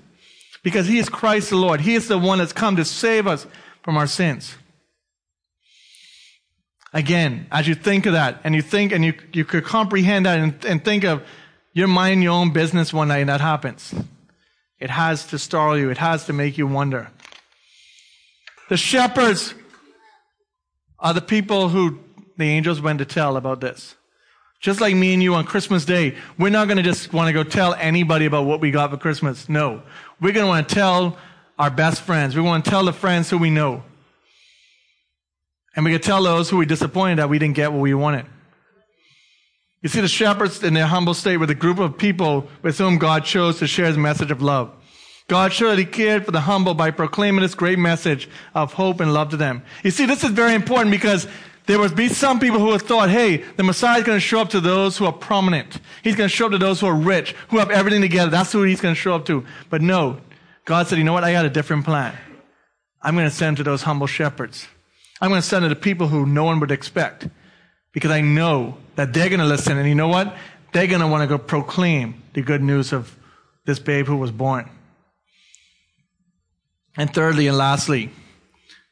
Because 0.63 0.87
he 0.87 0.99
is 0.99 1.09
Christ 1.09 1.51
the 1.51 1.57
Lord. 1.57 1.81
He 1.81 1.95
is 1.95 2.09
the 2.09 2.19
one 2.19 2.39
that's 2.39 2.53
come 2.53 2.77
to 2.77 2.85
save 2.85 3.27
us 3.27 3.47
from 3.83 3.97
our 3.97 4.07
sins. 4.07 4.57
Again, 6.93 7.47
as 7.53 7.69
you 7.69 7.75
think 7.75 8.07
of 8.07 8.15
that, 8.15 8.41
and 8.43 8.55
you 8.55 8.63
think, 8.63 8.93
and 8.93 9.05
you, 9.05 9.15
you 9.33 9.45
could 9.45 9.65
comprehend 9.65 10.27
that 10.27 10.39
and, 10.39 10.65
and 10.65 10.85
think 10.85 11.05
of 11.05 11.23
you're 11.73 11.89
minding 11.89 12.23
your 12.23 12.33
own 12.33 12.53
business 12.53 12.93
one 12.93 13.09
night 13.09 13.19
and 13.19 13.29
that 13.29 13.41
happens. 13.41 13.95
It 14.81 14.91
has 14.91 15.27
to 15.29 15.39
startle 15.39 15.79
you. 15.79 15.91
It 15.91 15.99
has 15.99 16.27
to 16.27 16.33
make 16.33 16.59
you 16.59 16.67
wonder. 16.67 17.11
The 18.69 18.77
shepherds 18.77 19.55
are 20.99 21.15
the 21.15 21.21
people 21.21 21.69
who 21.69 21.99
the 22.37 22.45
angels 22.45 22.81
went 22.81 22.99
to 22.99 23.05
tell 23.05 23.37
about 23.37 23.61
this. 23.61 23.95
Just 24.61 24.81
like 24.81 24.95
me 24.95 25.15
and 25.15 25.23
you 25.23 25.35
on 25.35 25.45
Christmas 25.45 25.85
Day, 25.85 26.17
we're 26.39 26.51
not 26.51 26.67
going 26.67 26.77
to 26.77 26.83
just 26.83 27.13
want 27.13 27.29
to 27.29 27.33
go 27.33 27.45
tell 27.45 27.75
anybody 27.75 28.27
about 28.27 28.45
what 28.45 28.61
we 28.61 28.71
got 28.71 28.91
for 28.91 28.97
Christmas. 28.97 29.49
No. 29.49 29.83
We're 30.21 30.33
going 30.33 30.45
to 30.45 30.49
want 30.49 30.69
to 30.69 30.75
tell 30.75 31.17
our 31.59 31.71
best 31.71 32.03
friends. 32.03 32.37
We 32.37 32.43
want 32.43 32.65
to 32.65 32.71
tell 32.71 32.85
the 32.85 32.93
friends 32.93 33.31
who 33.31 33.39
we 33.39 33.51
know. 33.51 33.83
And 35.77 35.85
we 35.85 35.93
can 35.93 36.01
tell 36.01 36.23
those 36.23 36.51
who 36.51 36.57
we 36.57 36.67
disappointed 36.67 37.19
that 37.19 37.29
we 37.29 37.39
didn't 37.39 37.57
get 37.57 37.73
what 37.73 37.81
we 37.81 37.95
wanted. 37.95 38.27
You 39.83 39.89
see, 39.89 40.01
the 40.01 40.09
shepherds 40.09 40.63
in 40.63 40.75
their 40.75 40.87
humble 40.87 41.15
state 41.15 41.39
were 41.39 41.47
the 41.47 41.55
group 41.55 41.79
of 41.79 41.97
people 41.97 42.49
with 42.63 42.77
whom 42.77 42.99
God 42.99 43.25
chose 43.25 43.59
to 43.61 43.67
share 43.67 43.87
his 43.87 43.97
message 43.97 44.31
of 44.31 44.43
love. 44.43 44.71
God 45.27 45.53
showed 45.53 45.71
that 45.71 45.79
he 45.79 45.85
cared 45.85 46.25
for 46.25 46.33
the 46.33 46.41
humble 46.41 46.75
by 46.75 46.91
proclaiming 46.91 47.41
this 47.41 47.55
great 47.55 47.79
message 47.79 48.29
of 48.53 48.73
hope 48.73 49.01
and 49.01 49.15
love 49.15 49.31
to 49.31 49.37
them. 49.37 49.63
You 49.85 49.93
see, 49.93 50.05
this 50.05 50.25
is 50.25 50.31
very 50.31 50.55
important 50.55 50.91
because 50.91 51.27
there 51.67 51.79
would 51.79 51.95
be 51.95 52.09
some 52.09 52.41
people 52.41 52.59
who 52.59 52.73
have 52.73 52.83
thought, 52.83 53.11
hey, 53.11 53.37
the 53.37 53.63
Messiah 53.63 54.01
is 54.01 54.05
going 54.05 54.17
to 54.17 54.21
show 54.21 54.41
up 54.41 54.51
to 54.51 54.61
those 54.61 54.99
who 54.99 55.07
are 55.07 55.13
prominent. 55.13 55.79
He's 56.03 56.17
going 56.17 56.29
to 56.29 56.35
show 56.35 56.47
up 56.47 56.53
to 56.53 56.59
those 56.59 56.81
who 56.81 56.89
are 56.89 56.95
rich, 56.95 57.33
who 57.49 57.59
have 57.59 57.71
everything 57.71 58.01
together. 58.01 58.31
That's 58.31 58.51
who 58.51 58.65
he's 58.65 58.81
going 58.81 58.95
to 58.95 59.01
show 59.01 59.15
up 59.15 59.25
to. 59.27 59.47
But 59.71 59.81
no, 59.81 60.21
God 60.65 60.89
said, 60.89 60.99
you 60.99 61.05
know 61.05 61.13
what? 61.13 61.23
I 61.23 61.31
got 61.31 61.45
a 61.45 61.51
different 61.51 61.85
plan. 61.85 62.13
I'm 63.01 63.15
going 63.15 63.31
to 63.31 63.35
send 63.35 63.57
to 63.59 63.63
those 63.63 63.83
humble 63.83 64.09
shepherds. 64.09 64.67
I'm 65.21 65.31
going 65.31 65.41
to 65.41 65.47
send 65.47 65.65
it 65.65 65.69
to 65.69 65.77
people 65.77 66.09
who 66.09 66.27
no 66.27 66.45
one 66.45 66.61
would 66.61 66.71
expect 66.71 67.29
because 67.93 68.11
I 68.11 68.21
know 68.21 68.79
that 68.97 69.13
they're 69.13 69.29
going 69.29 69.41
to 69.41 69.47
listen. 69.47 69.77
And 69.77 69.89
you 69.89 69.95
know 69.95 70.09
what? 70.09 70.35
They're 70.73 70.87
going 70.87 71.01
to 71.01 71.09
want 71.09 71.23
to 71.23 71.27
go 71.27 71.39
proclaim 71.43 72.23
the 72.33 72.43
good 72.43 72.63
news 72.63 72.93
of 72.93 73.17
this 73.67 73.79
babe 73.79 74.07
who 74.07 74.17
was 74.17 74.31
born. 74.31 74.71
And 76.97 77.13
thirdly 77.13 77.47
and 77.47 77.57
lastly, 77.57 78.11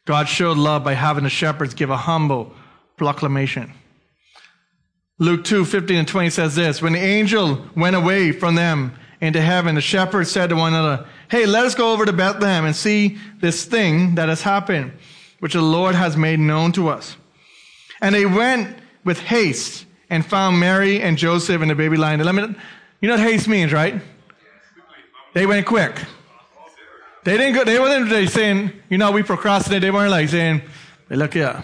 God 0.05 0.29
showed 0.29 0.57
love 0.57 0.85
by 0.85 0.95
having 0.95 1.25
the 1.25 1.31
shepherds 1.31 1.75
give 1.75 1.91
a 1.91 1.97
humble 1.97 2.53
proclamation. 2.97 3.73
Luke 5.19 5.45
2, 5.45 5.65
15 5.65 5.97
and 5.97 6.09
20 6.09 6.31
says 6.31 6.55
this, 6.55 6.81
When 6.81 6.93
the 6.93 7.01
angel 7.01 7.65
went 7.75 7.97
away 7.97 8.33
from 8.33 8.55
them 8.55 8.95
into 9.21 9.41
heaven, 9.41 9.75
the 9.75 9.81
shepherds 9.81 10.31
said 10.31 10.51
to 10.51 10.57
one 10.57 10.75
another, 10.75 11.07
Hey, 11.29 11.45
let 11.45 11.67
us 11.67 11.75
go 11.75 11.93
over 11.93 12.07
to 12.07 12.13
Bethlehem 12.13 12.65
and 12.65 12.75
see 12.75 13.19
this 13.41 13.65
thing 13.65 14.15
that 14.15 14.29
has 14.29 14.43
happened, 14.43 14.93
which 15.41 15.53
the 15.53 15.63
Lord 15.63 15.95
has 15.95 16.17
made 16.17 16.41
known 16.41 16.73
to 16.73 16.89
us. 16.89 17.17
And 18.01 18.15
they 18.15 18.27
went 18.27 18.77
with 19.05 19.21
haste 19.21 19.87
and 20.11 20.25
found 20.25 20.59
Mary 20.59 21.01
and 21.01 21.17
Joseph 21.19 21.61
and 21.61 21.71
the 21.71 21.75
baby 21.75 21.97
lying. 21.97 22.21
Let 22.21 22.35
me, 22.35 22.55
you 23.01 23.09
know 23.09 23.15
what 23.15 23.21
haste 23.21 23.49
means, 23.49 23.73
right? 23.73 24.01
They 25.35 25.47
went 25.47 25.67
quick. 25.67 26.01
They 27.25 27.37
didn't 27.37 27.55
go, 27.55 27.65
they 27.65 27.79
weren't 27.79 28.09
they 28.09 28.27
saying, 28.27 28.73
you 28.89 28.99
know, 28.99 29.13
we 29.13 29.23
procrastinate. 29.23 29.83
They 29.83 29.91
weren't 29.91 30.11
like 30.11 30.29
saying, 30.29 30.63
look 31.11 31.35
here, 31.35 31.63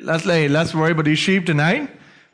let's 0.00 0.24
lay, 0.24 0.48
let's 0.48 0.74
worry 0.74 0.92
about 0.92 1.04
these 1.04 1.18
sheep 1.18 1.46
tonight. 1.46 1.90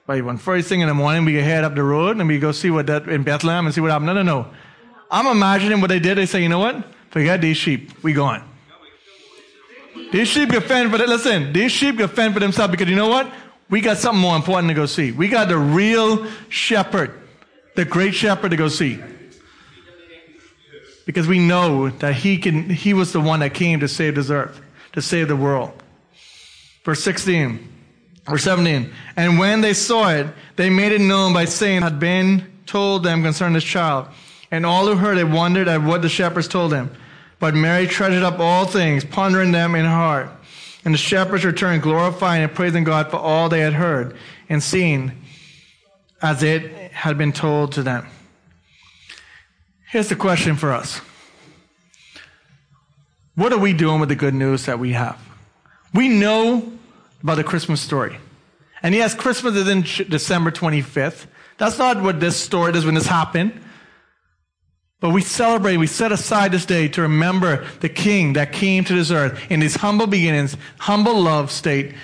But 0.07 0.23
when 0.25 0.37
first 0.37 0.69
thing 0.69 0.81
in 0.81 0.89
the 0.89 0.95
morning 0.95 1.25
we 1.25 1.35
head 1.35 1.65
up 1.65 1.75
the 1.75 1.83
road 1.83 2.17
and 2.17 2.27
we 2.27 2.39
go 2.39 2.53
see 2.53 2.71
what 2.71 2.87
that 2.87 3.09
in 3.09 3.23
Bethlehem 3.25 3.67
and 3.67 3.75
see 3.75 3.81
what 3.81 3.91
happened. 3.91 4.07
No, 4.07 4.15
no, 4.15 4.23
no. 4.23 4.51
I'm 5.11 5.27
imagining 5.27 5.81
what 5.81 5.89
they 5.89 5.99
did. 6.01 6.17
They 6.17 6.27
say, 6.27 6.43
you 6.43 6.49
know 6.49 6.59
what? 6.59 6.85
Forget 7.11 7.41
these 7.41 7.57
sheep. 7.57 8.03
We 8.03 8.13
gone. 8.13 8.48
These 10.13 10.29
sheep 10.29 10.51
can 10.51 10.63
fend 10.63 10.91
for 10.91 10.99
them. 10.99 11.09
Listen, 11.09 11.53
these 11.53 11.73
sheep 11.73 11.99
can 11.99 12.09
fend 12.09 12.35
for 12.35 12.41
themselves 12.41 12.71
because 12.71 12.89
you 12.89 12.97
know 12.97 13.09
what? 13.09 13.31
We 13.69 13.81
got 13.81 13.99
something 13.99 14.21
more 14.21 14.37
important 14.37 14.69
to 14.69 14.75
go 14.75 14.87
see. 14.87 15.13
We 15.13 15.29
got 15.29 15.49
the 15.49 15.59
real 15.59 16.27
shepherd, 16.49 17.13
the 17.77 17.85
great 17.85 18.15
shepherd 18.15 18.51
to 18.53 18.57
go 18.57 18.69
see. 18.69 18.99
Because 21.05 21.27
we 21.27 21.39
know 21.39 21.91
that 21.91 22.15
he 22.15 22.39
can, 22.39 22.69
he 22.69 22.95
was 22.95 23.13
the 23.13 23.21
one 23.21 23.41
that 23.41 23.55
came 23.55 23.81
to 23.81 23.89
save 23.89 24.15
this 24.15 24.31
earth, 24.31 24.61
to 24.93 25.03
save 25.03 25.29
the 25.29 25.37
world. 25.37 25.73
Verse 26.85 27.03
16 27.03 27.67
or 28.27 28.39
17. 28.39 28.93
And 29.17 29.39
when 29.39 29.61
they 29.61 29.75
saw 29.75 30.11
it, 30.11 30.27
they 30.57 30.71
made 30.71 30.93
it 30.93 31.01
known 31.01 31.33
by 31.33 31.45
saying 31.47 31.83
had 31.83 31.99
been 31.99 32.51
told 32.67 33.03
them 33.03 33.23
concerning 33.23 33.55
this 33.55 33.65
child. 33.65 34.09
And 34.51 34.65
all 34.65 34.87
who 34.87 34.95
heard 34.97 35.19
it 35.19 35.29
wondered 35.29 35.69
at 35.69 35.83
what 35.83 36.03
the 36.03 36.09
shepherds 36.09 36.49
told 36.49 36.73
them. 36.73 36.91
But 37.39 37.55
Mary 37.55 37.87
treasured 37.87 38.23
up 38.23 38.39
all 38.41 38.65
things, 38.65 39.05
pondering 39.05 39.53
them 39.53 39.75
in 39.75 39.85
heart. 39.85 40.31
And 40.85 40.95
the 40.95 40.99
shepherds 40.99 41.45
returned, 41.45 41.83
glorifying 41.83 42.43
and 42.43 42.55
praising 42.55 42.85
God 42.85 43.11
for 43.11 43.19
all 43.19 43.49
they 43.49 43.61
had 43.61 43.75
heard 43.75 44.17
and 44.49 44.63
seen 44.63 45.13
as 46.23 46.43
it 46.43 46.93
had 46.93 47.19
been 47.19 47.33
told 47.33 47.73
to 47.73 47.83
them. 47.83 48.07
Here's 49.87 50.09
the 50.09 50.17
question 50.17 50.57
for 50.57 50.73
us 50.73 51.01
What 53.35 53.53
are 53.53 53.59
we 53.59 53.73
doing 53.73 54.01
with 54.01 54.09
the 54.09 54.17
good 54.17 54.35
news 54.35 54.67
that 54.67 54.79
we 54.79 54.93
have? 54.93 55.19
We 55.95 56.09
know 56.09 56.73
about 57.23 57.37
the 57.37 57.45
Christmas 57.45 57.81
story. 57.81 58.17
And 58.83 58.95
yes, 58.95 59.15
Christmas 59.15 59.57
is 59.57 59.69
in 59.69 59.83
December 60.09 60.51
25th. 60.51 61.27
That's 61.57 61.79
not 61.79 62.01
what 62.03 62.21
this 62.21 62.37
story 62.37 62.73
is 62.75 62.85
when 62.85 62.95
this 62.95 63.07
happened. 63.07 63.61
But 65.01 65.11
we 65.11 65.23
celebrate, 65.23 65.77
we 65.77 65.87
set 65.87 66.11
aside 66.11 66.51
this 66.51 66.67
day 66.67 66.89
to 66.89 67.03
remember 67.03 67.65
the 67.81 67.89
king 67.89 68.33
that 68.33 68.53
came 68.53 68.85
to 68.85 68.95
this 68.95 69.11
earth 69.11 69.41
in 69.51 69.61
his 69.61 69.77
humble 69.77 70.09
beginnings, 70.09 70.57
humble 70.79 71.21
love 71.21 71.53
state, 71.53 71.95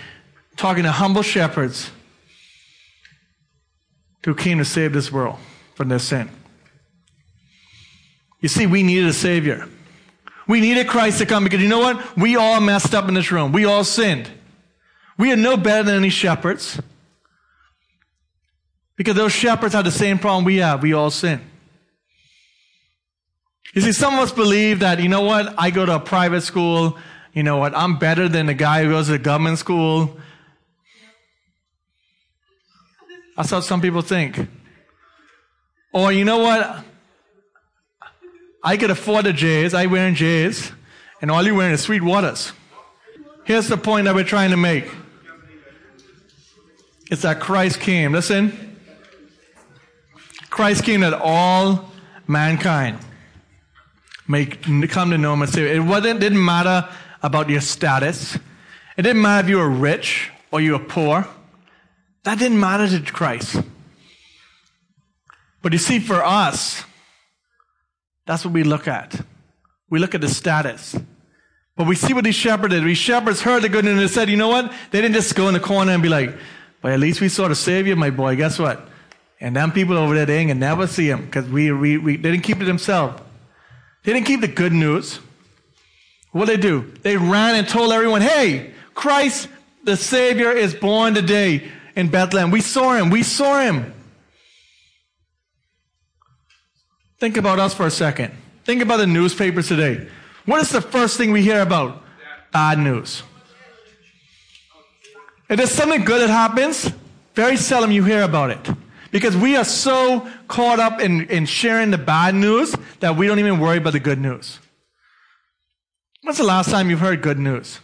talking 0.57 0.85
to 0.85 0.93
humble 0.93 1.23
shepherds 1.23 1.91
who 4.25 4.35
came 4.35 4.59
to 4.59 4.65
save 4.65 4.93
this 4.93 5.11
world 5.11 5.39
from 5.75 5.89
their 5.89 5.99
sin. 5.99 6.31
You 8.41 8.49
see, 8.49 8.67
we 8.67 8.83
needed 8.83 9.09
a 9.09 9.13
savior. 9.13 9.69
We 10.47 10.61
needed 10.61 10.87
Christ 10.87 11.19
to 11.19 11.27
come 11.27 11.45
because 11.45 11.63
you 11.63 11.69
know 11.69 11.81
what? 11.81 12.17
We 12.17 12.37
all 12.37 12.61
messed 12.61 12.95
up 12.95 13.09
in 13.09 13.15
this 13.15 13.33
room. 13.33 13.53
We 13.53 13.65
all 13.65 13.83
sinned. 13.83 14.31
We 15.19 15.33
are 15.33 15.37
no 15.37 15.57
better 15.57 15.83
than 15.83 15.97
any 15.97 16.11
shepherds. 16.11 16.81
Because 18.97 19.17
those 19.17 19.33
shepherds 19.33 19.75
had 19.75 19.85
the 19.85 19.91
same 19.91 20.19
problem 20.19 20.45
we 20.45 20.57
have. 20.57 20.83
We 20.83 20.93
all 20.93 21.11
sin. 21.11 21.41
You 23.75 23.81
see, 23.81 23.93
some 23.93 24.15
of 24.15 24.21
us 24.21 24.31
believe 24.31 24.79
that, 24.81 25.01
you 25.01 25.09
know 25.09 25.23
what, 25.23 25.53
I 25.59 25.71
go 25.71 25.85
to 25.85 25.97
a 25.97 26.01
private 26.01 26.43
school, 26.43 26.97
you 27.33 27.43
know 27.43 27.57
what, 27.57 27.77
I'm 27.77 27.99
better 27.99 28.29
than 28.29 28.47
the 28.47 28.55
guy 28.55 28.85
who 28.85 28.91
goes 28.91 29.09
to 29.09 29.15
a 29.15 29.19
government 29.19 29.59
school. 29.59 30.17
That's 33.37 33.51
how 33.51 33.59
some 33.59 33.81
people 33.81 34.01
think. 34.01 34.49
Or, 35.93 36.13
you 36.13 36.25
know 36.25 36.39
what, 36.39 36.85
I 38.63 38.77
could 38.77 38.91
afford 38.91 39.27
the 39.27 39.33
J's, 39.33 39.75
I 39.75 39.87
wear 39.87 40.09
J's, 40.13 40.71
and 41.21 41.29
all 41.29 41.43
you're 41.43 41.57
wearing 41.57 41.75
is 41.75 41.81
sweet 41.81 42.03
waters. 42.03 42.53
Here's 43.43 43.67
the 43.67 43.77
point 43.77 44.05
that 44.05 44.15
we're 44.15 44.23
trying 44.23 44.51
to 44.51 44.57
make. 44.57 44.89
It's 47.11 47.23
that 47.23 47.41
Christ 47.41 47.81
came. 47.81 48.13
Listen. 48.13 48.79
Christ 50.49 50.85
came 50.85 51.01
that 51.01 51.13
all 51.13 51.91
mankind 52.29 52.99
may 54.27 54.47
come 54.47 55.11
to 55.11 55.19
know 55.19 55.35
him 55.35 55.43
and 55.43 55.51
say 55.51 55.77
it 55.77 55.81
wasn't 55.81 56.21
didn't 56.21 56.45
matter 56.45 56.89
about 57.23 57.49
your 57.49 57.61
status. 57.61 58.37
It 58.97 59.03
didn't 59.03 59.23
matter 59.23 59.47
if 59.47 59.51
you 59.51 59.59
were 59.59 59.69
rich 59.69 60.31
or 60.51 60.61
you 60.61 60.73
were 60.73 60.79
poor. 60.79 61.27
That 62.25 62.39
didn't 62.39 62.61
matter 62.61 62.89
to 62.89 63.13
Christ. 63.13 63.61
But 65.63 65.73
you 65.73 65.79
see, 65.79 65.99
for 65.99 66.23
us, 66.23 66.85
that's 68.27 68.45
what 68.45 68.55
we 68.55 68.65
look 68.65 68.87
at. 68.87 69.19
We 69.91 69.99
look 69.99 70.15
at 70.15 70.21
the 70.21 70.29
status. 70.29 70.97
But 71.77 71.87
we 71.87 71.97
see 71.97 72.15
what 72.15 72.25
these 72.25 72.35
shepherds 72.35 72.73
did. 72.73 72.85
These 72.85 72.99
shepherds 72.99 73.41
heard 73.41 73.63
the 73.63 73.69
good 73.69 73.85
news 73.85 74.01
and 74.01 74.11
said, 74.11 74.31
you 74.31 74.37
know 74.37 74.49
what? 74.49 74.73
They 74.91 75.01
didn't 75.01 75.15
just 75.15 75.35
go 75.35 75.49
in 75.49 75.55
the 75.55 75.61
corner 75.61 75.93
and 75.93 76.03
be 76.03 76.09
like, 76.09 76.35
but 76.81 76.93
at 76.93 77.01
least 77.01 77.21
we 77.21 77.29
saw 77.29 77.49
the 77.49 77.55
Savior, 77.55 77.97
my 77.97 78.11
boy. 78.11 78.37
Guess 78.37 78.59
what? 78.59 78.89
And 79.41 79.57
them 79.57 79.73
people 79.73 79.97
over 79.97 80.15
there, 80.15 80.27
they 80.27 80.39
ain't 80.39 80.49
gonna 80.49 80.61
never 80.61 80.87
see 80.87 81.09
him 81.09 81.25
because 81.25 81.49
we, 81.49 81.73
we, 81.73 81.99
we, 81.99 82.17
they 82.17 82.31
didn't 82.31 82.45
keep 82.45 82.61
it 82.61 82.65
themselves. 82.65 83.21
They 84.05 84.13
didn't 84.13 84.27
keep 84.27 84.41
the 84.41 84.49
good 84.49 84.73
news. 84.73 85.19
What 86.33 86.47
did 86.47 86.59
they 86.59 86.63
do? 86.63 86.93
They 87.03 87.17
ran 87.17 87.55
and 87.55 87.67
told 87.67 87.93
everyone, 87.93 88.21
hey, 88.21 88.73
Christ 88.93 89.49
the 89.85 89.97
Savior 89.97 90.51
is 90.51 90.75
born 90.75 91.15
today 91.15 91.71
in 91.97 92.09
Bethlehem. 92.09 92.51
We 92.51 92.61
saw 92.61 92.95
him. 92.95 93.11
We 93.11 93.23
saw 93.23 93.61
him. 93.61 93.93
Think 97.19 97.37
about 97.37 97.59
us 97.59 97.73
for 97.73 97.87
a 97.87 97.91
second. 97.91 98.35
Think 98.65 98.83
about 98.83 98.99
the 98.99 99.07
newspapers 99.07 99.69
today. 99.69 100.09
What 100.45 100.61
is 100.61 100.71
the 100.71 100.81
first 100.81 101.17
thing 101.17 101.33
we 101.33 101.43
hear 101.43 101.63
about? 101.63 102.03
Bad 102.53 102.79
news. 102.79 103.23
If 105.49 105.57
there's 105.59 105.71
something 105.71 106.05
good 106.05 106.21
that 106.21 106.31
happens, 106.31 106.91
very 107.35 107.57
seldom 107.57 107.91
you 107.93 108.05
hear 108.05 108.23
about 108.23 108.51
it. 108.51 108.77
Because 109.15 109.37
we 109.37 109.55
are 109.55 109.65
so 109.65 110.29
caught 110.49 110.81
up 110.81 111.01
in, 111.01 111.29
in 111.31 111.47
sharing 111.47 111.93
the 111.93 111.99
bad 111.99 112.35
news 112.35 112.75
that 112.99 113.15
we 113.15 113.29
don't 113.29 113.39
even 113.39 113.61
worry 113.61 113.77
about 113.77 113.93
the 113.93 114.01
good 114.01 114.19
news. 114.19 114.59
When's 116.23 116.39
the 116.39 116.43
last 116.43 116.69
time 116.69 116.91
you've 116.91 116.99
heard 116.99 117.23
good 117.23 117.39
news? 117.39 117.79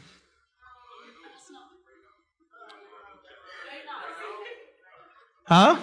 Huh? 5.47 5.77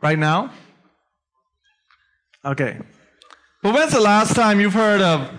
Right 0.00 0.18
now? 0.18 0.50
Okay. 2.46 2.78
But 3.62 3.74
when's 3.74 3.92
the 3.92 4.00
last 4.00 4.34
time 4.34 4.58
you've 4.58 4.72
heard 4.72 5.02
of 5.02 5.30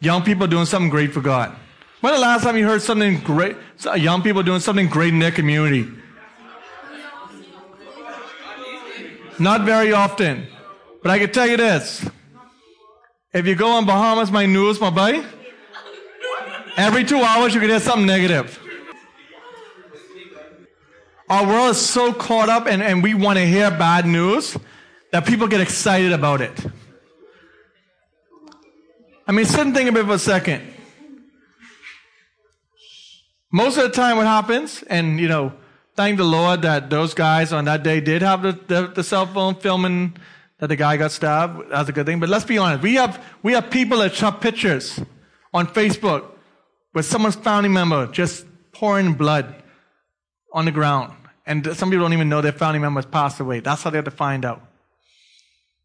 young 0.00 0.24
people 0.24 0.48
doing 0.48 0.66
something 0.66 0.90
great 0.90 1.12
for 1.12 1.20
God? 1.20 1.54
When 2.06 2.14
the 2.14 2.20
last 2.20 2.44
time 2.44 2.56
you 2.56 2.64
heard 2.64 2.82
something 2.82 3.18
great, 3.18 3.56
young 3.96 4.22
people 4.22 4.44
doing 4.44 4.60
something 4.60 4.86
great 4.86 5.12
in 5.12 5.18
their 5.18 5.32
community? 5.32 5.90
Not 9.40 9.62
very 9.62 9.92
often. 9.92 10.46
But 11.02 11.10
I 11.10 11.18
can 11.18 11.32
tell 11.32 11.48
you 11.48 11.56
this. 11.56 12.08
If 13.32 13.48
you 13.48 13.56
go 13.56 13.70
on 13.70 13.86
Bahamas, 13.86 14.30
my 14.30 14.46
news, 14.46 14.80
my 14.80 14.90
buddy, 14.90 15.20
every 16.76 17.02
two 17.02 17.18
hours 17.18 17.54
you 17.54 17.60
can 17.60 17.70
hear 17.70 17.80
something 17.80 18.06
negative. 18.06 18.56
Our 21.28 21.44
world 21.44 21.70
is 21.70 21.80
so 21.80 22.12
caught 22.12 22.48
up 22.48 22.68
and, 22.68 22.84
and 22.84 23.02
we 23.02 23.14
want 23.14 23.40
to 23.40 23.44
hear 23.44 23.68
bad 23.68 24.06
news 24.06 24.56
that 25.10 25.26
people 25.26 25.48
get 25.48 25.60
excited 25.60 26.12
about 26.12 26.40
it. 26.40 26.66
I 29.26 29.32
mean, 29.32 29.44
sit 29.44 29.58
and 29.58 29.74
think 29.74 29.90
about 29.90 30.02
it 30.02 30.06
for 30.06 30.12
a 30.12 30.18
second. 30.20 30.75
Most 33.52 33.76
of 33.76 33.84
the 33.84 33.90
time, 33.90 34.16
what 34.16 34.26
happens, 34.26 34.82
and 34.84 35.20
you 35.20 35.28
know, 35.28 35.52
thank 35.94 36.18
the 36.18 36.24
Lord 36.24 36.62
that 36.62 36.90
those 36.90 37.14
guys 37.14 37.52
on 37.52 37.64
that 37.66 37.82
day 37.82 38.00
did 38.00 38.22
have 38.22 38.42
the, 38.42 38.52
the, 38.52 38.86
the 38.88 39.04
cell 39.04 39.26
phone 39.26 39.54
filming 39.54 40.16
that 40.58 40.68
the 40.68 40.76
guy 40.76 40.96
got 40.96 41.12
stabbed. 41.12 41.70
That's 41.70 41.88
a 41.88 41.92
good 41.92 42.06
thing. 42.06 42.20
But 42.20 42.28
let's 42.28 42.44
be 42.44 42.58
honest. 42.58 42.82
We 42.82 42.94
have, 42.94 43.22
we 43.42 43.52
have 43.52 43.70
people 43.70 43.98
that 43.98 44.14
shot 44.14 44.40
pictures 44.40 45.00
on 45.52 45.66
Facebook 45.66 46.24
with 46.94 47.04
someone's 47.04 47.36
family 47.36 47.68
member 47.68 48.06
just 48.08 48.46
pouring 48.72 49.14
blood 49.14 49.62
on 50.52 50.64
the 50.64 50.72
ground. 50.72 51.12
And 51.46 51.64
some 51.76 51.90
people 51.90 52.04
don't 52.04 52.12
even 52.12 52.28
know 52.28 52.40
their 52.40 52.52
family 52.52 52.78
member 52.78 52.98
has 52.98 53.06
passed 53.06 53.38
away. 53.38 53.60
That's 53.60 53.82
how 53.82 53.90
they 53.90 53.98
have 53.98 54.06
to 54.06 54.10
find 54.10 54.44
out. 54.44 54.62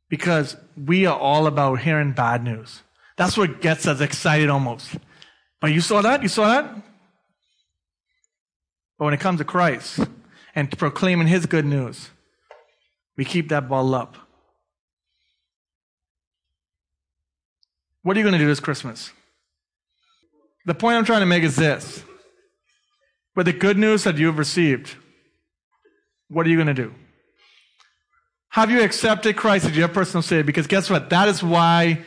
Because 0.10 0.58
we 0.76 1.06
are 1.06 1.18
all 1.18 1.48
about 1.48 1.80
hearing 1.80 2.14
bad 2.14 2.44
news. 2.44 2.82
That's 3.18 3.38
what 3.38 3.62
gets 3.62 3.88
us 3.88 4.02
excited 4.02 4.50
almost. 4.50 4.96
But 5.60 5.72
you 5.72 5.82
saw 5.82 6.02
that? 6.02 6.24
You 6.24 6.30
saw 6.30 6.48
that? 6.48 6.76
But 9.02 9.06
when 9.06 9.14
it 9.16 9.20
comes 9.20 9.40
to 9.40 9.46
Christ 9.46 10.00
and 10.54 10.78
proclaiming 10.78 11.26
His 11.26 11.48
good 11.48 11.66
news, 11.66 12.12
We 13.18 13.26
keep 13.26 13.50
that 13.50 13.68
ball 13.68 13.96
up. 13.96 14.16
What 18.04 18.16
are 18.16 18.20
you 18.20 18.24
going 18.24 18.34
to 18.34 18.40
do 18.40 18.46
this 18.46 18.60
Christmas? 18.60 19.12
The 20.68 20.76
point 20.76 20.98
I'm 20.98 21.06
trying 21.06 21.22
to 21.22 21.26
make 21.26 21.42
is 21.42 21.56
this. 21.56 22.04
With 23.36 23.48
the 23.48 23.54
good 23.54 23.78
news 23.80 24.04
that 24.04 24.18
you've 24.18 24.38
received, 24.38 24.96
what 26.30 26.46
are 26.46 26.50
you 26.50 26.58
going 26.58 26.68
to 26.68 26.74
do? 26.76 26.94
Have 28.50 28.70
you 28.70 28.84
accepted 28.84 29.36
Christ 29.36 29.66
as 29.66 29.76
your 29.76 29.88
personal 29.88 30.22
Savior? 30.22 30.44
Because 30.44 30.68
guess 30.68 30.92
what? 30.92 31.10
That 31.10 31.28
is 31.28 31.42
why 31.42 32.04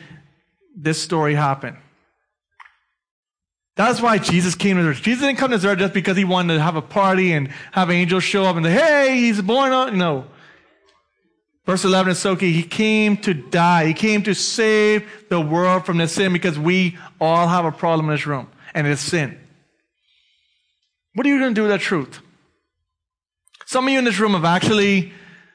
this 0.73 1.01
story 1.01 1.35
happened. 1.35 1.75
That's 3.75 4.01
why 4.01 4.17
Jesus 4.19 4.55
came 4.55 4.77
to 4.77 4.83
earth. 4.83 5.01
Jesus 5.01 5.21
didn't 5.21 5.37
come 5.37 5.51
to 5.51 5.57
this 5.57 5.65
earth 5.65 5.79
just 5.79 5.93
because 5.93 6.15
he 6.15 6.23
wanted 6.23 6.53
to 6.53 6.61
have 6.61 6.77
a 6.77 6.81
party 6.81 7.33
and 7.33 7.49
have 7.73 7.91
angels 7.91 8.23
show 8.23 8.45
up 8.45 8.55
and 8.55 8.65
say, 8.65 8.71
hey, 8.71 9.17
he's 9.17 9.41
born 9.41 9.73
on. 9.73 9.97
No. 9.97 10.25
Verse 11.65 11.83
11 11.83 12.11
is 12.11 12.19
so 12.19 12.35
key. 12.35 12.53
He 12.53 12.63
came 12.63 13.17
to 13.17 13.33
die. 13.33 13.87
He 13.87 13.93
came 13.93 14.23
to 14.23 14.35
save 14.35 15.09
the 15.29 15.41
world 15.41 15.85
from 15.85 15.97
the 15.97 16.07
sin 16.07 16.31
because 16.31 16.57
we 16.57 16.97
all 17.19 17.47
have 17.47 17.65
a 17.65 17.71
problem 17.71 18.07
in 18.07 18.15
this 18.15 18.25
room, 18.25 18.47
and 18.73 18.87
it's 18.87 19.01
sin. 19.01 19.37
What 21.15 21.25
are 21.25 21.29
you 21.29 21.39
going 21.39 21.51
to 21.51 21.55
do 21.55 21.63
with 21.63 21.71
that 21.71 21.81
truth? 21.81 22.19
Some 23.65 23.87
of 23.87 23.91
you 23.91 23.97
in 23.97 24.05
this 24.05 24.19
room 24.19 24.33
have 24.33 24.45
actually, 24.45 25.11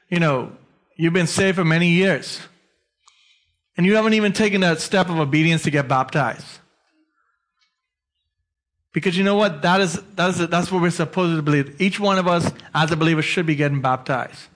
you 0.09 0.19
know, 0.19 0.51
you've 0.97 1.13
been 1.13 1.27
saved 1.27 1.55
for 1.55 1.63
many 1.63 1.89
years, 1.89 2.41
and 3.77 3.85
you 3.85 3.95
haven't 3.95 4.13
even 4.13 4.33
taken 4.33 4.61
that 4.61 4.81
step 4.81 5.09
of 5.09 5.17
obedience 5.17 5.63
to 5.63 5.71
get 5.71 5.87
baptized. 5.87 6.59
Because 8.93 9.17
you 9.17 9.23
know 9.23 9.35
what? 9.35 9.61
That 9.61 9.79
is, 9.81 10.01
that 10.15 10.29
is, 10.31 10.47
that's 10.49 10.71
what 10.71 10.81
we're 10.81 10.89
supposed 10.89 11.37
to 11.37 11.41
believe. 11.41 11.79
Each 11.79 11.99
one 11.99 12.17
of 12.17 12.27
us, 12.27 12.51
as 12.73 12.91
a 12.91 12.97
believer, 12.97 13.21
should 13.21 13.45
be 13.45 13.55
getting 13.55 13.81
baptized. 13.81 14.47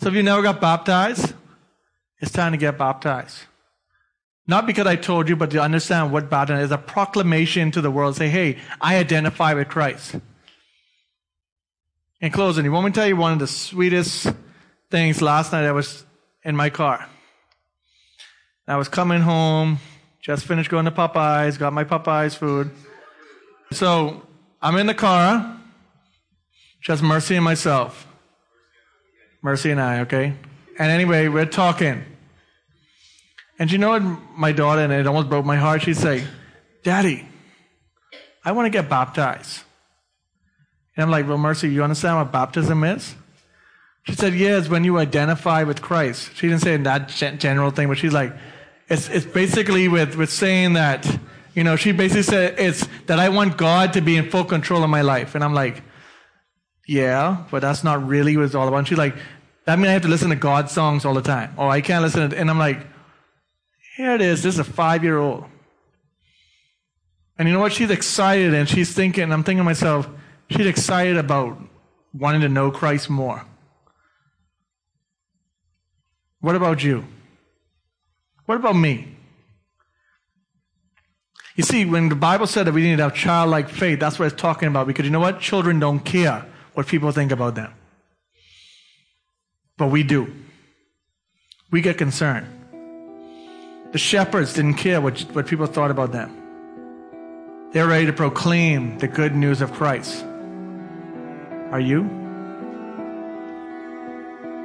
So 0.00 0.08
if 0.08 0.14
you 0.14 0.22
never 0.22 0.42
got 0.42 0.60
baptized, 0.60 1.34
it's 2.18 2.32
time 2.32 2.52
to 2.52 2.58
get 2.58 2.78
baptized. 2.78 3.38
Not 4.46 4.66
because 4.66 4.86
I 4.86 4.96
told 4.96 5.28
you, 5.28 5.36
but 5.36 5.50
to 5.50 5.60
understand 5.60 6.12
what 6.12 6.28
baptism 6.28 6.64
is 6.64 6.70
a 6.70 6.78
proclamation 6.78 7.70
to 7.72 7.80
the 7.80 7.90
world. 7.90 8.16
Say, 8.16 8.28
hey, 8.28 8.58
I 8.80 8.96
identify 8.96 9.54
with 9.54 9.68
Christ. 9.68 10.16
In 12.20 12.32
closing, 12.32 12.64
you 12.64 12.72
want 12.72 12.86
me 12.86 12.92
to 12.92 12.94
tell 12.94 13.06
you 13.06 13.16
one 13.16 13.32
of 13.32 13.38
the 13.38 13.46
sweetest 13.46 14.32
things 14.90 15.20
last 15.20 15.52
night 15.52 15.64
I 15.64 15.72
was 15.72 16.04
in 16.44 16.56
my 16.56 16.70
car. 16.70 17.08
I 18.66 18.76
was 18.76 18.88
coming 18.88 19.20
home, 19.20 19.78
just 20.22 20.46
finished 20.46 20.70
going 20.70 20.84
to 20.84 20.90
Popeyes, 20.90 21.58
got 21.58 21.72
my 21.72 21.84
Popeyes 21.84 22.36
food. 22.36 22.70
So 23.72 24.22
I'm 24.60 24.76
in 24.76 24.86
the 24.86 24.94
car, 24.94 25.60
just 26.80 27.02
Mercy 27.02 27.34
and 27.34 27.44
myself. 27.44 28.06
Mercy 29.42 29.72
and 29.72 29.80
I, 29.80 30.00
okay? 30.00 30.34
And 30.78 30.90
anyway, 30.92 31.26
we're 31.26 31.44
talking. 31.46 32.04
And 33.58 33.70
you 33.70 33.78
know 33.78 33.90
what 33.90 34.02
my 34.36 34.52
daughter, 34.52 34.82
and 34.82 34.92
it 34.92 35.06
almost 35.06 35.28
broke 35.28 35.44
my 35.44 35.56
heart, 35.56 35.82
she'd 35.82 35.96
say, 35.96 36.24
Daddy, 36.84 37.26
I 38.44 38.52
want 38.52 38.66
to 38.66 38.70
get 38.70 38.88
baptized. 38.88 39.62
And 40.96 41.04
I'm 41.04 41.10
like, 41.10 41.26
Well, 41.28 41.38
Mercy, 41.38 41.68
you 41.68 41.82
understand 41.82 42.18
what 42.18 42.30
baptism 42.30 42.84
is? 42.84 43.14
She 44.04 44.14
said, 44.14 44.34
Yes, 44.34 44.68
when 44.68 44.84
you 44.84 44.98
identify 44.98 45.64
with 45.64 45.82
Christ. 45.82 46.30
She 46.36 46.48
didn't 46.48 46.62
say 46.62 46.76
that 46.76 47.08
general 47.08 47.70
thing, 47.70 47.88
but 47.88 47.98
she's 47.98 48.12
like, 48.12 48.32
It's, 48.92 49.08
it's 49.08 49.24
basically 49.24 49.88
with, 49.88 50.16
with 50.16 50.30
saying 50.30 50.74
that, 50.74 51.08
you 51.54 51.64
know, 51.64 51.76
she 51.76 51.92
basically 51.92 52.24
said, 52.24 52.58
It's 52.58 52.86
that 53.06 53.18
I 53.18 53.30
want 53.30 53.56
God 53.56 53.94
to 53.94 54.02
be 54.02 54.18
in 54.18 54.28
full 54.28 54.44
control 54.44 54.84
of 54.84 54.90
my 54.90 55.00
life. 55.00 55.34
And 55.34 55.42
I'm 55.42 55.54
like, 55.54 55.82
yeah, 56.86 57.44
but 57.50 57.62
that's 57.62 57.82
not 57.82 58.06
really 58.06 58.36
what 58.36 58.44
it's 58.44 58.54
all 58.54 58.68
about. 58.68 58.76
And 58.76 58.88
she's 58.88 58.98
like, 58.98 59.14
that 59.64 59.78
means 59.78 59.88
I 59.88 59.92
have 59.92 60.02
to 60.02 60.08
listen 60.08 60.28
to 60.28 60.36
God 60.36 60.68
songs 60.68 61.06
all 61.06 61.14
the 61.14 61.22
time. 61.22 61.54
Or 61.56 61.70
I 61.70 61.80
can't 61.80 62.02
listen 62.02 62.28
to, 62.28 62.38
and 62.38 62.50
I'm 62.50 62.58
like, 62.58 62.86
here 63.96 64.14
it 64.14 64.20
is. 64.20 64.42
This 64.42 64.56
is 64.56 64.60
a 64.60 64.64
five 64.64 65.02
year 65.02 65.16
old. 65.16 65.46
And 67.38 67.48
you 67.48 67.54
know 67.54 67.60
what? 67.60 67.72
She's 67.72 67.90
excited 67.90 68.52
and 68.52 68.68
she's 68.68 68.92
thinking, 68.92 69.32
I'm 69.32 69.42
thinking 69.42 69.60
to 69.60 69.64
myself, 69.64 70.06
she's 70.50 70.66
excited 70.66 71.16
about 71.16 71.58
wanting 72.12 72.42
to 72.42 72.48
know 72.50 72.70
Christ 72.70 73.08
more. 73.08 73.46
What 76.40 76.56
about 76.56 76.84
you? 76.84 77.06
What 78.52 78.58
about 78.58 78.76
me? 78.76 79.08
You 81.56 81.64
see, 81.64 81.86
when 81.86 82.10
the 82.10 82.14
Bible 82.14 82.46
said 82.46 82.66
that 82.66 82.74
we 82.74 82.82
need 82.82 82.96
to 82.96 83.04
have 83.04 83.14
childlike 83.14 83.70
faith, 83.70 83.98
that's 83.98 84.18
what 84.18 84.30
it's 84.30 84.38
talking 84.38 84.68
about 84.68 84.86
because 84.86 85.06
you 85.06 85.10
know 85.10 85.20
what? 85.20 85.40
Children 85.40 85.80
don't 85.80 86.00
care 86.00 86.44
what 86.74 86.86
people 86.86 87.10
think 87.12 87.32
about 87.32 87.54
them. 87.54 87.72
But 89.78 89.86
we 89.86 90.02
do. 90.02 90.30
We 91.70 91.80
get 91.80 91.96
concerned. 91.96 92.46
The 93.92 93.98
shepherds 93.98 94.52
didn't 94.52 94.74
care 94.74 95.00
what, 95.00 95.18
what 95.32 95.46
people 95.46 95.64
thought 95.64 95.90
about 95.90 96.12
them. 96.12 97.70
They're 97.72 97.88
ready 97.88 98.04
to 98.04 98.12
proclaim 98.12 98.98
the 98.98 99.08
good 99.08 99.34
news 99.34 99.62
of 99.62 99.72
Christ. 99.72 100.22
Are 101.70 101.80
you? 101.80 102.21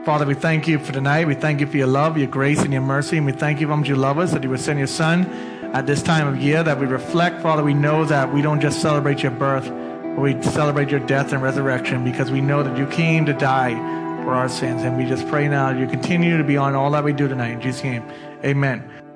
Father, 0.08 0.26
we 0.26 0.36
thank 0.36 0.70
you 0.70 0.80
for 0.80 0.94
tonight. 0.94 1.28
We 1.28 1.36
thank 1.36 1.60
you 1.60 1.68
for 1.68 1.76
your 1.76 1.88
love, 1.88 2.18
your 2.18 2.28
grace, 2.28 2.62
and 2.62 2.72
your 2.72 2.82
mercy. 2.82 3.18
And 3.18 3.26
we 3.26 3.34
thank 3.34 3.60
you 3.60 3.68
how 3.68 3.76
much 3.76 3.90
you 3.90 3.98
love 3.98 4.20
us, 4.20 4.32
that 4.32 4.42
you 4.42 4.50
would 4.50 4.62
send 4.62 4.80
your 4.80 4.88
son 4.88 5.26
at 5.74 5.86
this 5.86 6.02
time 6.02 6.30
of 6.30 6.42
year, 6.42 6.64
that 6.64 6.80
we 6.80 6.86
reflect. 6.86 7.42
Father, 7.42 7.62
we 7.62 7.74
know 7.74 8.06
that 8.06 8.34
we 8.34 8.42
don't 8.42 8.62
just 8.62 8.82
celebrate 8.82 9.22
your 9.22 9.34
birth, 9.34 9.66
but 9.66 10.22
we 10.22 10.42
celebrate 10.42 10.90
your 10.92 11.02
death 11.02 11.34
and 11.34 11.44
resurrection 11.44 12.06
because 12.06 12.32
we 12.32 12.40
know 12.40 12.64
that 12.64 12.78
you 12.78 12.88
came 12.88 13.26
to 13.26 13.34
die 13.34 13.76
for 14.24 14.34
our 14.34 14.48
sins. 14.48 14.84
And 14.84 14.96
we 14.96 15.06
just 15.06 15.28
pray 15.28 15.50
now 15.50 15.74
that 15.74 15.78
you 15.78 15.88
continue 15.88 16.38
to 16.38 16.44
be 16.46 16.56
on 16.56 16.74
all 16.74 16.92
that 16.92 17.04
we 17.04 17.12
do 17.12 17.28
tonight. 17.28 17.50
In 17.50 17.60
Jesus' 17.60 17.84
name, 17.84 18.10
amen. 18.46 19.07